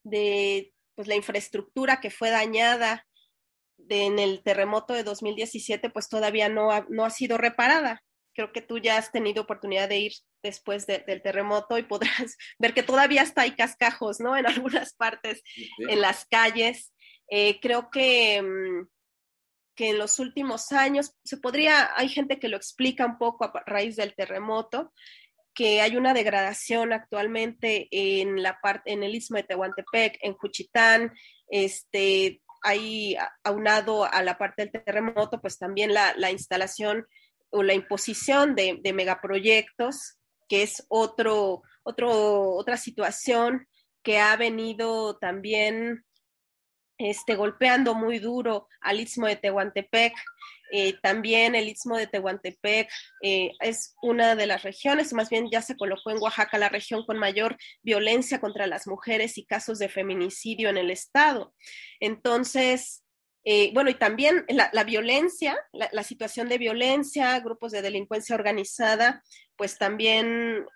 de 0.02 0.72
pues, 0.94 1.08
la 1.08 1.14
infraestructura 1.14 2.00
que 2.00 2.10
fue 2.10 2.30
dañada 2.30 3.06
en 3.88 4.18
el 4.18 4.42
terremoto 4.42 4.94
de 4.94 5.04
2017, 5.04 5.90
pues 5.90 6.08
todavía 6.08 6.48
no 6.48 6.70
ha, 6.70 6.86
no 6.88 7.04
ha 7.04 7.10
sido 7.10 7.38
reparada. 7.38 8.02
Creo 8.34 8.52
que 8.52 8.62
tú 8.62 8.78
ya 8.78 8.96
has 8.96 9.12
tenido 9.12 9.42
oportunidad 9.42 9.88
de 9.88 9.98
ir 9.98 10.12
después 10.42 10.86
del 10.86 11.22
terremoto 11.22 11.78
y 11.78 11.82
podrás 11.82 12.36
ver 12.58 12.74
que 12.74 12.82
todavía 12.82 13.22
está 13.22 13.42
hay 13.42 13.52
cascajos, 13.52 14.20
¿no? 14.20 14.36
En 14.36 14.46
algunas 14.46 14.94
partes, 14.94 15.42
en 15.78 16.00
las 16.00 16.24
calles. 16.26 16.92
Eh, 17.28 17.60
creo 17.60 17.90
que 17.90 18.42
mm, 18.42 18.88
que 19.74 19.90
en 19.90 19.98
los 19.98 20.18
últimos 20.18 20.72
años, 20.72 21.14
se 21.24 21.36
podría, 21.36 21.90
hay 21.96 22.08
gente 22.08 22.38
que 22.38 22.48
lo 22.48 22.56
explica 22.56 23.06
un 23.06 23.18
poco 23.18 23.44
a 23.44 23.62
raíz 23.66 23.96
del 23.96 24.14
terremoto, 24.14 24.92
que 25.54 25.80
hay 25.80 25.96
una 25.96 26.14
degradación 26.14 26.92
actualmente 26.92 27.88
en 27.90 28.42
la 28.42 28.60
parte, 28.60 28.92
en 28.92 29.02
el 29.02 29.14
istmo 29.14 29.36
de 29.36 29.44
Tehuantepec, 29.44 30.18
en 30.22 30.34
Juchitán, 30.34 31.12
este, 31.48 32.42
hay 32.62 33.16
aunado 33.44 34.04
a 34.04 34.22
la 34.22 34.38
parte 34.38 34.66
del 34.66 34.84
terremoto, 34.84 35.40
pues 35.40 35.58
también 35.58 35.92
la, 35.92 36.14
la 36.16 36.30
instalación 36.30 37.06
o 37.50 37.62
la 37.62 37.74
imposición 37.74 38.54
de, 38.54 38.78
de, 38.82 38.92
megaproyectos, 38.92 40.18
que 40.48 40.62
es 40.62 40.86
otro, 40.88 41.62
otro, 41.82 42.52
otra 42.54 42.76
situación 42.76 43.68
que 44.02 44.18
ha 44.18 44.36
venido 44.36 45.18
también 45.18 46.04
este, 47.03 47.34
golpeando 47.34 47.94
muy 47.94 48.18
duro 48.18 48.68
al 48.80 49.00
istmo 49.00 49.26
de 49.26 49.36
Tehuantepec. 49.36 50.14
Eh, 50.74 50.94
también 51.03 51.55
el 51.55 51.68
istmo 51.68 51.98
de 51.98 52.07
Tehuantepec 52.07 52.90
eh, 53.22 53.50
es 53.61 53.94
una 54.00 54.34
de 54.36 54.46
las 54.46 54.62
regiones, 54.62 55.12
más 55.12 55.28
bien 55.28 55.50
ya 55.50 55.61
se 55.61 55.76
colocó 55.76 56.11
en 56.11 56.18
Oaxaca 56.18 56.57
la 56.57 56.70
región 56.70 57.05
con 57.05 57.18
mayor 57.18 57.59
violencia 57.82 58.40
contra 58.40 58.66
las 58.66 58.86
mujeres 58.86 59.36
y 59.36 59.44
casos 59.44 59.78
de 59.78 59.90
feminicidio 59.90 60.70
en 60.70 60.78
el 60.78 60.90
estado. 60.90 61.55
Entonces, 62.00 63.03
eh, 63.44 63.72
bueno, 63.74 63.90
y 63.90 63.94
también 63.94 64.44
la, 64.48 64.84
violencia, 64.84 65.59
la, 65.72 66.05
situación 66.05 66.48
de 66.48 66.59
violencia, 66.59 67.38
grupos 67.40 67.72
de 67.72 67.82
delincuencia 67.82 68.36
organizada, 68.36 69.24
pues 69.62 69.78
también 69.78 70.66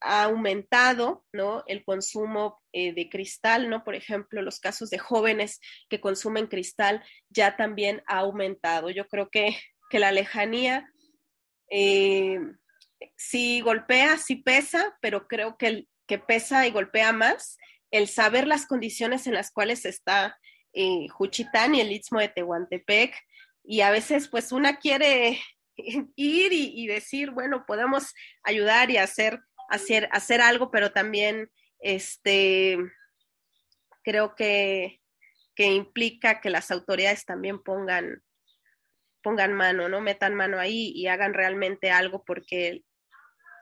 ha 0.00 0.22
aumentado, 0.22 1.24
¿no? 1.32 1.64
El 1.66 1.84
consumo 1.84 2.62
de 2.72 3.08
cristal, 3.10 3.68
¿no? 3.68 3.82
Por 3.82 3.96
ejemplo, 3.96 4.40
los 4.40 4.60
casos 4.60 4.88
de 4.90 4.98
jóvenes 4.98 5.58
que 5.88 6.00
consumen 6.00 6.46
cristal 6.46 7.02
ya 7.28 7.56
también 7.56 8.04
ha 8.06 8.18
aumentado. 8.18 8.88
Yo 8.90 9.08
creo 9.08 9.30
que, 9.30 9.58
que 9.90 9.98
la 9.98 10.12
lejanía 10.12 10.88
eh, 11.68 12.38
sí 13.16 13.60
golpea, 13.62 14.16
sí 14.18 14.36
pesa, 14.36 14.96
pero 15.00 15.26
creo 15.26 15.56
que, 15.56 15.66
el, 15.66 15.88
que 16.06 16.20
pesa 16.20 16.68
y 16.68 16.70
golpea 16.70 17.12
más 17.12 17.58
el 17.90 18.06
saber 18.06 18.46
las 18.46 18.66
condiciones 18.66 19.26
en 19.26 19.34
las 19.34 19.50
cuales 19.50 19.84
está 19.86 20.38
eh, 20.72 21.08
Juchitán 21.08 21.74
y 21.74 21.80
el 21.80 21.90
Istmo 21.90 22.20
de 22.20 22.28
Tehuantepec. 22.28 23.12
Y 23.64 23.80
a 23.80 23.90
veces, 23.90 24.28
pues, 24.28 24.52
una 24.52 24.76
quiere 24.76 25.40
ir 26.16 26.52
y, 26.52 26.86
decir, 26.86 27.30
bueno, 27.30 27.64
podemos 27.66 28.14
ayudar 28.42 28.90
y 28.90 28.96
hacer, 28.98 29.40
hacer, 29.68 30.08
hacer 30.12 30.40
algo, 30.40 30.70
pero 30.70 30.92
también 30.92 31.50
este, 31.80 32.78
creo 34.02 34.34
que, 34.34 35.00
que 35.54 35.66
implica 35.66 36.40
que 36.40 36.50
las 36.50 36.70
autoridades 36.70 37.24
también 37.24 37.62
pongan, 37.62 38.22
pongan 39.22 39.52
mano, 39.52 39.88
¿no? 39.88 40.00
Metan 40.00 40.34
mano 40.34 40.58
ahí 40.58 40.92
y 40.94 41.06
hagan 41.06 41.34
realmente 41.34 41.90
algo 41.90 42.24
porque 42.24 42.82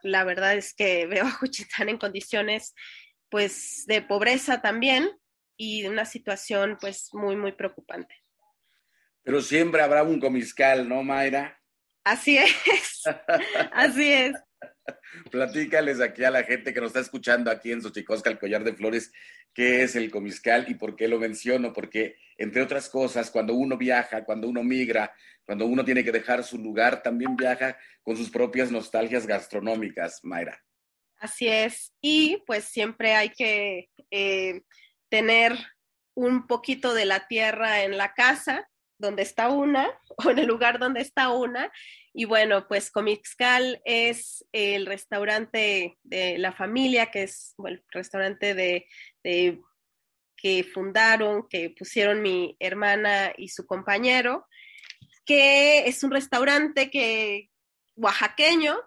la 0.03 0.23
verdad 0.23 0.55
es 0.55 0.73
que 0.73 1.05
veo 1.07 1.25
a 1.25 1.31
Juchitán 1.31 1.89
en 1.89 1.97
condiciones 1.97 2.73
pues 3.29 3.85
de 3.87 4.03
pobreza 4.03 4.61
también 4.61 5.09
y 5.57 5.81
de 5.81 5.89
una 5.89 6.05
situación 6.05 6.77
pues 6.79 7.09
muy, 7.13 7.35
muy 7.35 7.51
preocupante. 7.53 8.15
Pero 9.23 9.41
siempre 9.41 9.81
habrá 9.81 10.03
un 10.03 10.19
comiscal, 10.19 10.87
¿no, 10.87 11.01
Mayra? 11.01 11.59
Así 12.03 12.37
es, 12.37 13.03
así 13.71 14.11
es. 14.11 14.33
Platícales 15.31 16.01
aquí 16.01 16.23
a 16.23 16.31
la 16.31 16.43
gente 16.43 16.73
que 16.73 16.81
nos 16.81 16.89
está 16.89 16.99
escuchando 16.99 17.49
aquí 17.49 17.71
en 17.71 17.81
Xochicosca, 17.81 18.29
el 18.29 18.39
collar 18.39 18.63
de 18.63 18.73
flores, 18.73 19.11
qué 19.53 19.83
es 19.83 19.95
el 19.95 20.11
comiscal 20.11 20.65
y 20.67 20.75
por 20.75 20.95
qué 20.95 21.07
lo 21.07 21.19
menciono. 21.19 21.71
Porque, 21.71 22.17
entre 22.37 22.61
otras 22.61 22.89
cosas, 22.89 23.31
cuando 23.31 23.53
uno 23.53 23.77
viaja, 23.77 24.25
cuando 24.25 24.47
uno 24.49 24.63
migra, 24.63 25.13
cuando 25.45 25.65
uno 25.65 25.85
tiene 25.85 26.03
que 26.03 26.11
dejar 26.11 26.43
su 26.43 26.57
lugar, 26.57 27.01
también 27.03 27.35
viaja 27.35 27.77
con 28.01 28.17
sus 28.17 28.29
propias 28.29 28.71
nostalgias 28.71 29.25
gastronómicas, 29.25 30.19
Mayra. 30.23 30.61
Así 31.17 31.47
es. 31.47 31.93
Y 32.01 32.43
pues 32.45 32.65
siempre 32.65 33.13
hay 33.13 33.29
que 33.29 33.89
eh, 34.11 34.61
tener 35.09 35.57
un 36.15 36.47
poquito 36.47 36.93
de 36.93 37.05
la 37.05 37.27
tierra 37.27 37.83
en 37.83 37.97
la 37.97 38.13
casa 38.13 38.69
donde 39.03 39.21
está 39.21 39.49
una 39.49 39.87
o 40.25 40.31
en 40.31 40.39
el 40.39 40.47
lugar 40.47 40.79
donde 40.79 41.01
está 41.01 41.29
una 41.29 41.71
y 42.15 42.25
bueno, 42.25 42.67
pues 42.67 42.91
Comixcal 42.91 43.81
es 43.85 44.45
el 44.51 44.85
restaurante 44.85 45.97
de 46.03 46.37
la 46.37 46.51
familia, 46.51 47.09
que 47.09 47.23
es 47.23 47.55
el 47.65 47.83
restaurante 47.91 48.53
de, 48.53 48.87
que 50.37 50.63
fundaron, 50.63 51.47
que 51.49 51.71
pusieron 51.71 52.21
mi 52.21 52.55
hermana 52.59 53.33
y 53.35 53.47
su 53.47 53.65
compañero, 53.65 54.45
que 55.25 55.87
es 55.87 56.03
un 56.03 56.11
restaurante 56.11 56.91
que 56.91 57.49
oaxaqueño, 57.95 58.77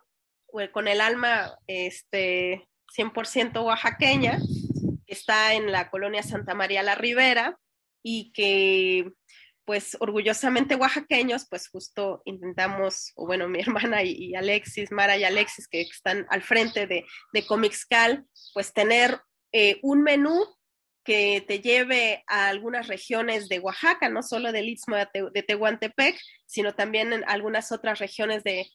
con 0.73 0.87
el 0.87 1.01
alma 1.01 1.59
este, 1.67 2.69
100% 2.97 3.65
oaxaqueña, 3.65 4.39
está 5.09 5.55
en 5.55 5.73
la 5.73 5.91
colonia 5.91 6.23
Santa 6.23 6.55
María 6.55 6.85
la 6.85 6.95
Ribera 6.95 7.59
y 8.05 8.31
que 8.33 9.11
pues 9.67 9.97
orgullosamente 10.01 10.77
oaxaqueños, 10.77 11.47
pues 11.51 11.69
justo 11.69 12.23
intentamos, 12.25 13.13
o 13.17 13.27
bueno, 13.27 13.49
mi 13.49 13.61
hermana 13.61 14.03
y, 14.03 14.35
Alexis, 14.35 14.93
Mara 14.93 15.19
y 15.19 15.25
Alexis, 15.25 15.69
que 15.69 15.83
están 15.83 16.27
al 16.31 16.43
frente 16.43 16.87
de, 16.87 17.05
de 17.33 17.47
Comixcal, 17.47 18.25
pues 18.55 18.73
tener 18.73 19.21
eh, 19.53 19.79
un 19.83 20.03
menú 20.03 20.47
que 21.05 21.45
te 21.47 21.61
lleve 21.61 22.25
a 22.27 22.49
algunas 22.49 22.89
regiones 22.89 23.49
de 23.49 23.61
Oaxaca, 23.61 24.09
no 24.09 24.23
solo 24.23 24.51
del 24.51 24.69
Istmo 24.69 24.97
de, 24.97 25.43
Tehuantepec, 25.43 26.19
sino 26.47 26.75
también 26.75 27.13
en 27.13 27.25
algunas 27.29 27.71
otras 27.71 27.99
regiones 27.99 28.43
de, 28.43 28.67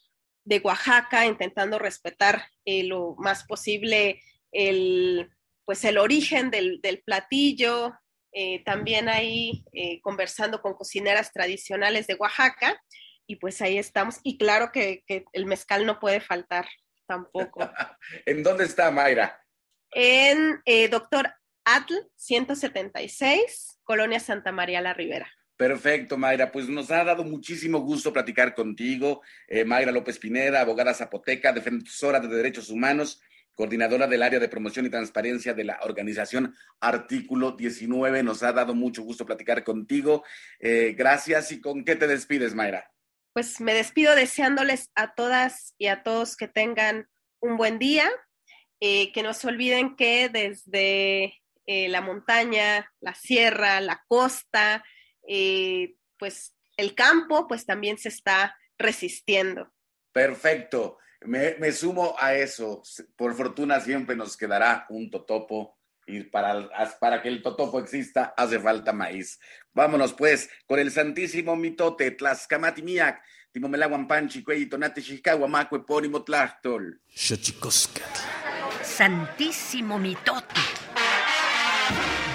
Oaxaca, 0.64 1.26
intentando 1.26 1.78
respetar 1.78 2.48
eh, 2.66 2.84
lo 2.84 3.16
más 3.18 3.44
posible 3.46 4.22
el, 4.52 5.30
pues 5.66 5.84
el 5.86 5.98
origen 5.98 6.50
del, 6.52 6.82
del 6.82 7.02
platillo, 7.04 7.94
eh, 8.34 8.64
también 8.64 9.10
ahí 9.10 9.66
eh, 9.74 10.00
conversando 10.02 10.62
con 10.62 10.74
cocineras 10.74 11.34
tradicionales 11.34 12.08
de 12.08 12.16
Oaxaca 12.16 12.82
y 13.28 13.36
pues 13.36 13.62
ahí 13.62 13.78
estamos. 13.78 14.20
Y 14.24 14.38
claro 14.38 14.72
que, 14.72 15.04
el 15.34 15.46
mezcal 15.46 15.86
no 15.86 16.00
puede 16.00 16.22
faltar 16.22 16.68
tampoco. 17.08 17.60
¿En 18.26 18.44
dónde 18.44 18.66
está 18.66 18.90
Mayra? 18.92 19.44
En 19.92 20.62
eh, 20.66 20.88
Doctor 20.88 21.34
Atl 21.66 21.94
176, 22.16 23.80
Colonia 23.84 24.20
Santa 24.20 24.52
María 24.52 24.82
la 24.82 24.94
Ribera. 24.94 25.30
Perfecto, 25.58 26.18
Mayra. 26.18 26.52
Pues 26.52 26.70
nos 26.70 26.90
ha 26.90 27.04
dado 27.04 27.24
muchísimo 27.24 27.80
gusto 27.82 28.12
platicar 28.12 28.56
contigo. 28.56 29.22
Mayra 29.68 29.92
López 29.92 30.18
Pineda, 30.18 30.62
abogada 30.62 30.92
zapoteca, 30.94 31.54
defensora 31.54 32.20
de 32.20 32.30
derechos 32.30 32.70
humanos 32.70 33.22
coordinadora 33.56 34.08
del 34.08 34.24
área 34.24 34.40
de 34.40 34.50
promoción 34.50 34.86
y 34.86 34.90
transparencia 34.90 35.54
de 35.54 35.64
la 35.64 35.80
organización 35.84 36.56
Artículo 36.80 37.52
19. 37.52 38.24
Nos 38.24 38.44
ha 38.44 38.52
dado 38.54 38.74
mucho 38.74 39.04
gusto 39.04 39.26
platicar 39.26 39.64
contigo. 39.64 40.24
Eh, 40.60 40.94
gracias. 40.98 41.52
¿Y 41.52 41.62
con 41.62 41.84
qué 41.84 41.96
te 41.96 42.08
despides, 42.08 42.56
Mayra? 42.56 42.92
Pues 43.34 43.62
me 43.62 43.74
despido 43.74 44.16
deseándoles 44.16 44.90
a 44.96 45.14
todas 45.14 45.76
y 45.78 45.88
a 45.88 46.04
todos 46.04 46.36
que 46.36 46.48
tengan 46.48 47.08
un 47.40 47.58
buen 47.58 47.80
día, 47.80 48.10
eh, 48.80 49.12
que 49.14 49.24
no 49.24 49.34
se 49.34 49.48
olviden 49.48 49.96
que 49.96 50.30
desde 50.30 51.40
eh, 51.66 51.88
la 51.90 52.02
montaña, 52.02 52.92
la 53.00 53.16
sierra, 53.16 53.80
la 53.80 54.04
costa, 54.08 54.84
pues 56.18 56.56
el 56.78 56.96
campo, 56.96 57.48
pues 57.48 57.66
también 57.66 57.98
se 57.98 58.10
está 58.10 58.58
resistiendo. 58.78 59.72
Perfecto. 60.12 60.98
Me, 61.22 61.72
sumo 61.72 62.16
a 62.20 62.34
eso. 62.34 62.82
Por 63.16 63.36
fortuna 63.36 63.80
siempre 63.80 64.16
nos 64.16 64.36
quedará 64.36 64.86
un 64.90 65.10
totopo 65.10 65.78
y 66.08 66.24
para, 66.24 66.70
para 67.00 67.22
que 67.22 67.30
el 67.30 67.42
totopo 67.42 67.80
exista 67.80 68.34
hace 68.36 68.60
falta 68.60 68.92
maíz. 68.92 69.40
Vámonos 69.74 70.14
pues 70.14 70.50
con 70.66 70.80
el 70.80 70.92
santísimo 70.92 71.56
mitote, 71.56 72.12
Tlaxcamatimiac, 72.12 73.22
Timomelaguan 73.52 74.08
Panchi, 74.08 74.44
Tonate 74.68 75.02
Macue, 75.48 75.80
Epónimo 75.80 76.24
Tlachtol. 76.24 77.02
Santísimo 78.84 80.00
mitote. 80.00 80.62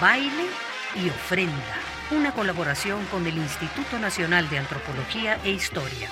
Baile 0.01 0.47
y 0.95 1.09
ofrenda. 1.09 1.81
Una 2.13 2.33
colaboración 2.33 3.05
con 3.07 3.27
el 3.27 3.37
Instituto 3.37 3.99
Nacional 3.99 4.49
de 4.49 4.59
Antropología 4.59 5.41
e 5.43 5.51
Historia. 5.51 6.09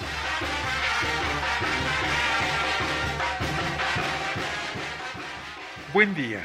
Buen 5.94 6.12
día. 6.16 6.40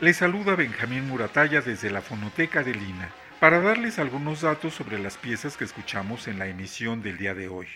Les 0.00 0.16
saluda 0.16 0.56
Benjamín 0.56 1.06
Muratalla 1.06 1.60
desde 1.60 1.88
la 1.88 2.02
Fonoteca 2.02 2.64
de 2.64 2.74
Lina 2.74 3.10
para 3.38 3.60
darles 3.60 4.00
algunos 4.00 4.40
datos 4.40 4.74
sobre 4.74 4.98
las 4.98 5.16
piezas 5.16 5.56
que 5.56 5.62
escuchamos 5.62 6.26
en 6.26 6.40
la 6.40 6.48
emisión 6.48 7.00
del 7.00 7.16
día 7.16 7.32
de 7.32 7.46
hoy. 7.46 7.68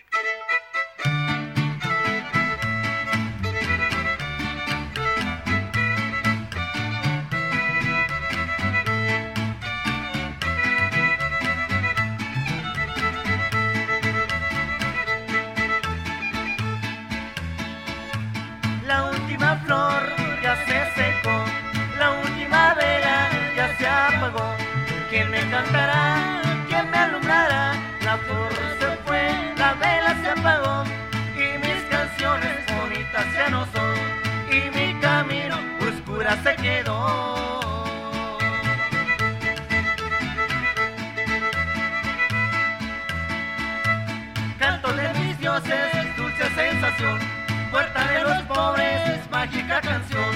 Puerta 47.70 48.08
de 48.08 48.22
los 48.22 48.42
pobres 48.44 49.08
es 49.10 49.30
mágica 49.30 49.82
canción. 49.82 50.32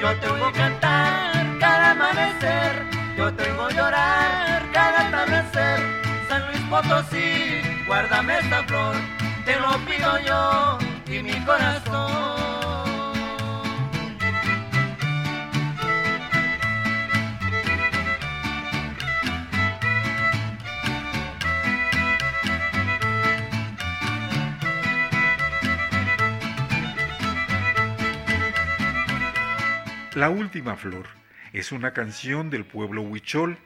Yo 0.00 0.12
te 0.18 0.28
oigo 0.28 0.52
cantar 0.52 1.46
cada 1.60 1.92
amanecer. 1.92 2.84
Yo 3.16 3.32
te 3.32 3.48
oigo 3.48 3.70
llorar 3.70 4.62
cada 4.72 5.06
atardecer. 5.06 5.78
San 6.28 6.46
Luis 6.48 6.62
Potosí, 6.62 7.62
guárdame 7.86 8.38
esta 8.38 8.64
flor. 8.64 8.96
Te 9.44 9.54
lo 9.60 9.78
pido 9.84 10.18
yo 10.26 10.78
y 11.06 11.22
mi 11.22 11.44
corazón. 11.44 12.59
La 30.20 30.28
última 30.28 30.76
flor 30.76 31.06
es 31.54 31.72
una 31.72 31.94
canción 31.94 32.50
del 32.50 32.66
pueblo 32.66 33.00
huichol. 33.00 33.56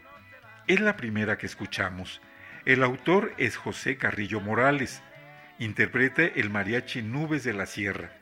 Es 0.69 0.79
la 0.79 0.97
primera 0.97 1.37
que 1.37 1.47
escuchamos. 1.47 2.21
El 2.65 2.85
autor 2.85 3.35
es 3.39 3.57
José 3.57 3.97
Carrillo 3.97 4.41
Morales. 4.41 5.03
Interpreta 5.59 6.23
el 6.23 6.51
mariachi 6.51 7.03
Nubes 7.03 7.43
de 7.43 7.55
la 7.55 7.67
Sierra, 7.67 8.13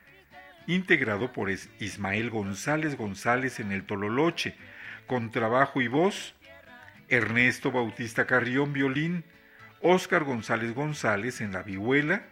integrado 0.66 1.30
por 1.34 1.50
Ismael 1.50 2.30
González 2.30 2.96
González 2.96 3.60
en 3.60 3.70
el 3.70 3.84
Tololoche, 3.84 4.54
con 5.06 5.30
trabajo 5.30 5.82
y 5.82 5.88
voz, 5.88 6.34
Ernesto 7.10 7.70
Bautista 7.70 8.26
Carrión 8.26 8.72
violín, 8.72 9.26
Óscar 9.82 10.24
González 10.24 10.72
González 10.74 11.42
en 11.42 11.52
la 11.52 11.62
vihuela, 11.62 12.22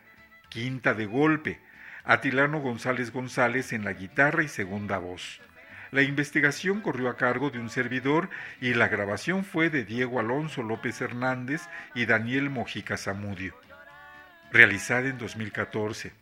quinta 0.48 0.94
de 0.94 1.04
golpe, 1.04 1.60
Atilano 2.04 2.60
González 2.60 3.12
González 3.12 3.74
en 3.74 3.84
la 3.84 3.92
guitarra 3.92 4.42
y 4.42 4.48
segunda 4.48 4.96
voz. 4.96 5.42
La 5.90 6.02
investigación 6.02 6.80
corrió 6.80 7.08
a 7.08 7.16
cargo 7.16 7.50
de 7.50 7.58
un 7.58 7.68
servidor 7.68 8.30
y 8.60 8.74
la 8.74 8.88
grabación 8.88 9.44
fue 9.44 9.70
de 9.70 9.84
Diego 9.84 10.20
Alonso 10.20 10.62
López 10.62 11.00
Hernández 11.00 11.62
y 11.94 12.06
Daniel 12.06 12.48
Mojica 12.48 12.96
Zamudio. 12.96 13.54
Realizada 14.52 15.08
en 15.08 15.18
2014. 15.18 16.12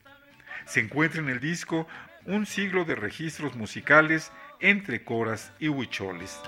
Se 0.65 0.81
encuentra 0.81 1.21
en 1.21 1.29
el 1.29 1.41
disco 1.41 1.87
Un 2.25 2.47
siglo 2.47 2.85
de 2.85 2.95
registros 2.95 3.57
musicales 3.57 4.33
entre 4.61 5.05
coras 5.05 5.53
y 5.59 5.69
huicholes. 5.69 6.41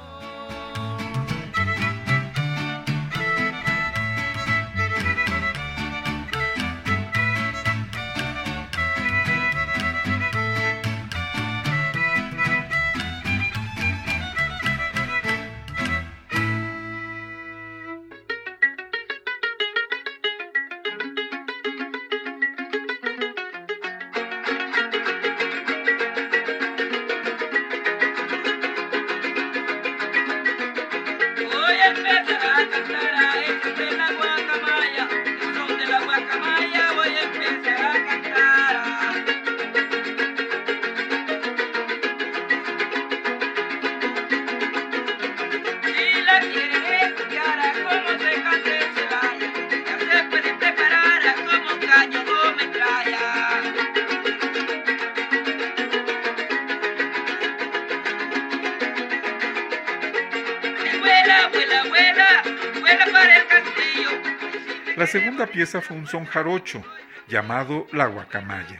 Pieza 65.60 65.82
fue 65.82 65.98
un 65.98 66.06
son 66.06 66.24
jarocho 66.24 66.82
llamado 67.28 67.86
La 67.92 68.06
Guacamaya. 68.06 68.78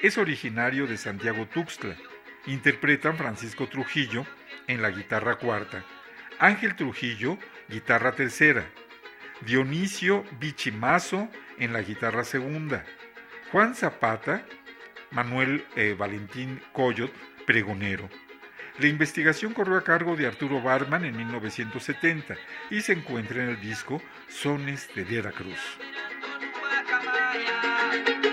Es 0.00 0.16
originario 0.16 0.86
de 0.86 0.96
Santiago 0.96 1.44
Tuxtla. 1.44 1.94
Interpretan 2.46 3.18
Francisco 3.18 3.68
Trujillo 3.68 4.24
en 4.66 4.80
la 4.80 4.88
guitarra 4.88 5.36
cuarta, 5.36 5.84
Ángel 6.38 6.74
Trujillo, 6.74 7.36
guitarra 7.68 8.12
tercera, 8.12 8.64
Dionisio 9.42 10.24
Bichimazo 10.40 11.28
en 11.58 11.74
la 11.74 11.82
guitarra 11.82 12.24
segunda, 12.24 12.86
Juan 13.50 13.74
Zapata, 13.74 14.42
Manuel 15.10 15.66
eh, 15.76 15.94
Valentín 15.98 16.62
Coyot, 16.72 17.12
pregonero. 17.44 18.08
La 18.78 18.86
investigación 18.86 19.52
corrió 19.52 19.76
a 19.76 19.84
cargo 19.84 20.16
de 20.16 20.26
Arturo 20.26 20.62
Barman 20.62 21.04
en 21.04 21.14
1970 21.14 22.38
y 22.70 22.80
se 22.80 22.94
encuentra 22.94 23.42
en 23.42 23.50
el 23.50 23.60
disco 23.60 24.00
Sones 24.28 24.88
de 24.94 25.04
Veracruz. 25.04 25.60
Pero 27.92 28.31